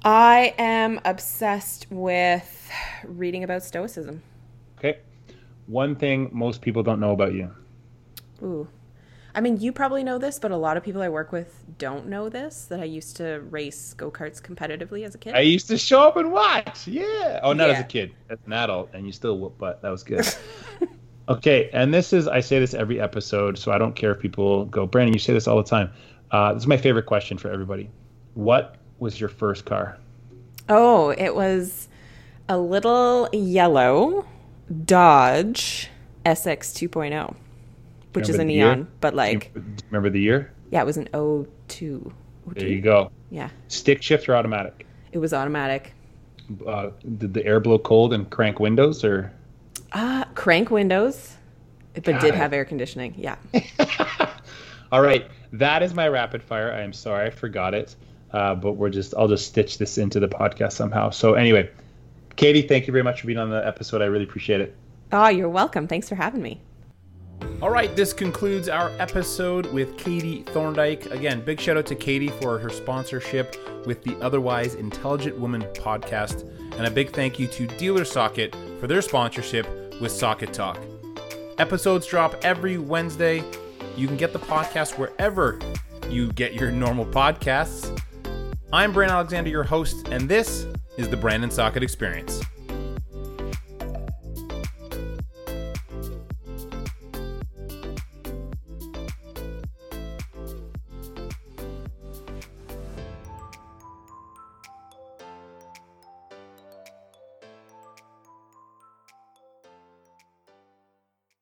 [0.04, 2.72] I am obsessed with
[3.06, 4.22] reading about stoicism.
[4.78, 5.00] Okay.
[5.68, 7.52] One thing most people don't know about you.
[8.42, 8.68] Ooh.
[9.36, 12.08] I mean, you probably know this, but a lot of people I work with don't
[12.08, 15.34] know this that I used to race go karts competitively as a kid.
[15.34, 16.88] I used to show up and watch.
[16.88, 17.40] Yeah.
[17.42, 19.82] Oh, not as a kid, as an adult, and you still whoop butt.
[19.82, 20.28] That was good.
[21.30, 24.66] okay, and this is I say this every episode, so I don't care if people
[24.66, 25.92] go, Brandon, you say this all the time.
[26.32, 27.90] Uh, this is my favorite question for everybody.
[28.36, 29.98] What was your first car?
[30.70, 31.90] Oh, it was
[32.48, 34.26] a little yellow
[34.86, 35.90] Dodge
[36.26, 37.36] SX 2.0,
[38.14, 40.52] which is a neon, but like, Do you remember the year?
[40.72, 41.08] yeah, it was an
[41.68, 42.14] 02.
[42.48, 43.12] There you go.
[43.30, 43.50] Yeah.
[43.68, 44.86] Stick shift or automatic?
[45.12, 45.94] It was automatic.
[46.68, 49.32] Uh, did the air blow cold and crank windows or?
[49.92, 51.36] Uh, crank windows,
[51.94, 53.14] but Got did have air conditioning.
[53.18, 53.36] Yeah.
[54.92, 56.72] All right, that is my rapid fire.
[56.72, 57.96] I am sorry I forgot it,
[58.32, 61.10] uh, but we're just I'll just stitch this into the podcast somehow.
[61.12, 61.70] So anyway,
[62.36, 64.02] Kattie, thank you very much for being on the episode.
[64.02, 64.76] I really appreciate it.
[65.12, 65.88] Oh, you're welcome.
[65.88, 66.60] Thanks for having me.
[67.62, 71.06] All right, this concludes our episode with Kattie Thorndyke.
[71.12, 73.56] Again, big shout out to Kattie for her sponsorship
[73.86, 76.42] with the Otherwise Intelligent Woman podcast,
[76.78, 79.66] and a big thank you to DealerSocket for their sponsorship
[80.02, 80.78] with Socket Talk.
[81.58, 83.44] Episodes drop every Wednesday.
[83.96, 85.60] You can get the podcast wherever
[86.10, 87.98] you get your normal podcasts.
[88.74, 90.68] I'm Brandon Alexander, your host, and this
[90.98, 92.42] is the Brandon Socket Experience.